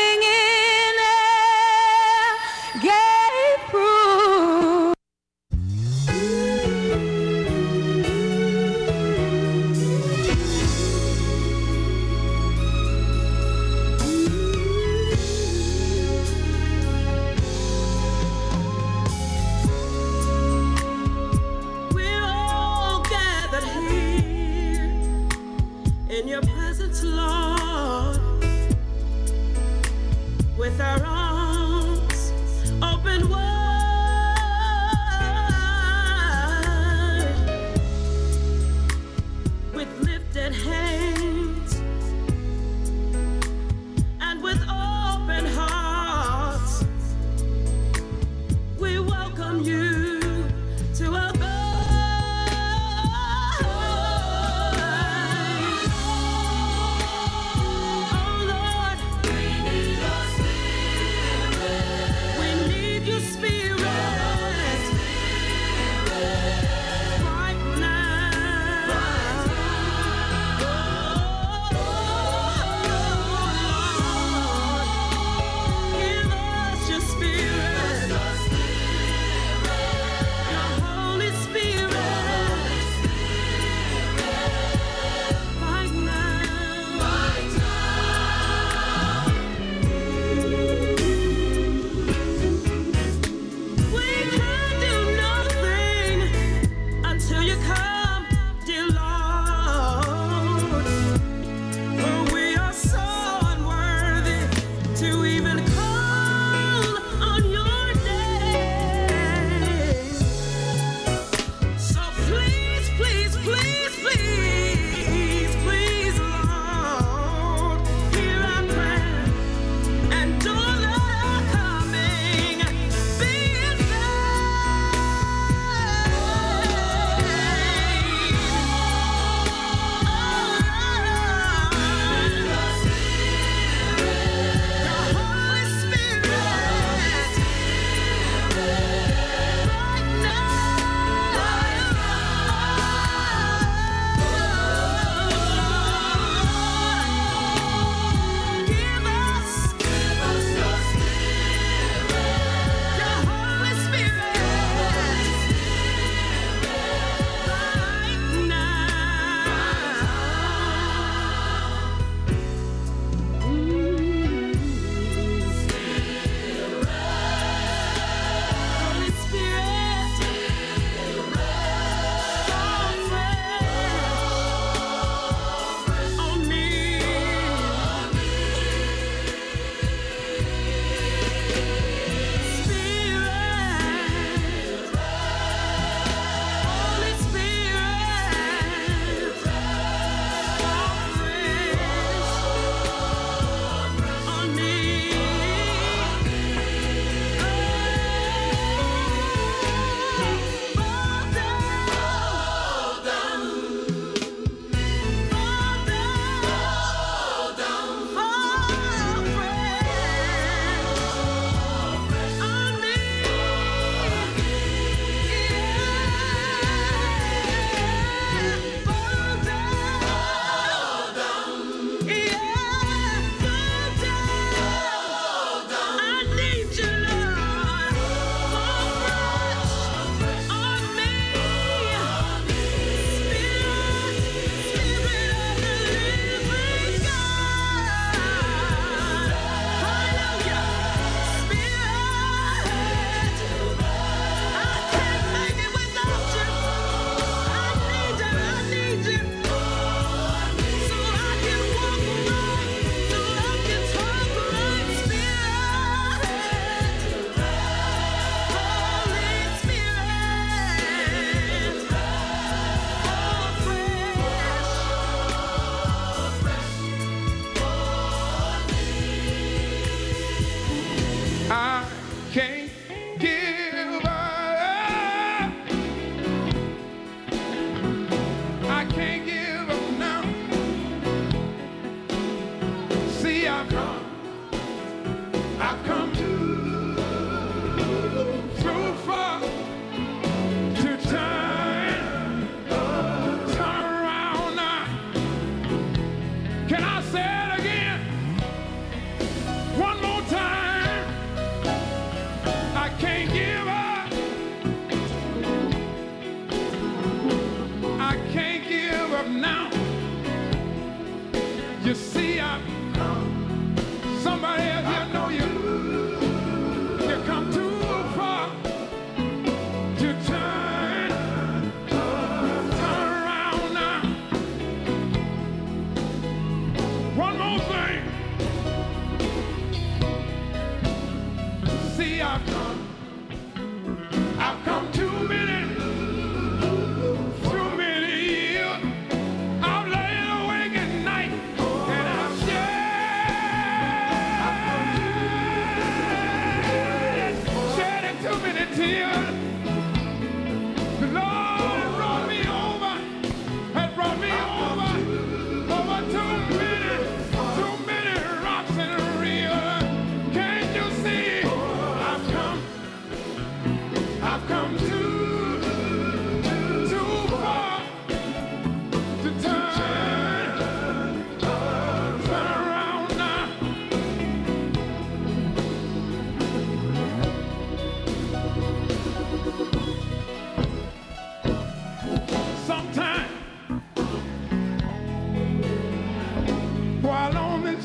see 332.03 332.21
I've 332.21 332.45
come. 332.47 332.82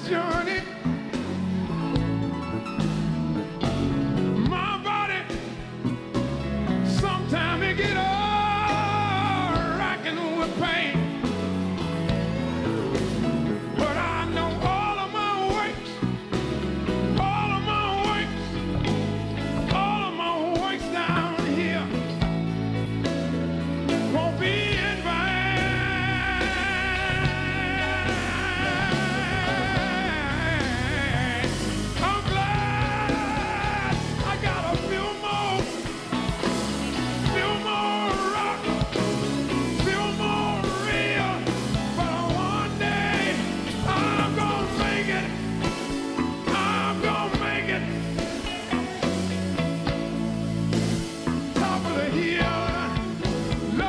your 0.10 0.37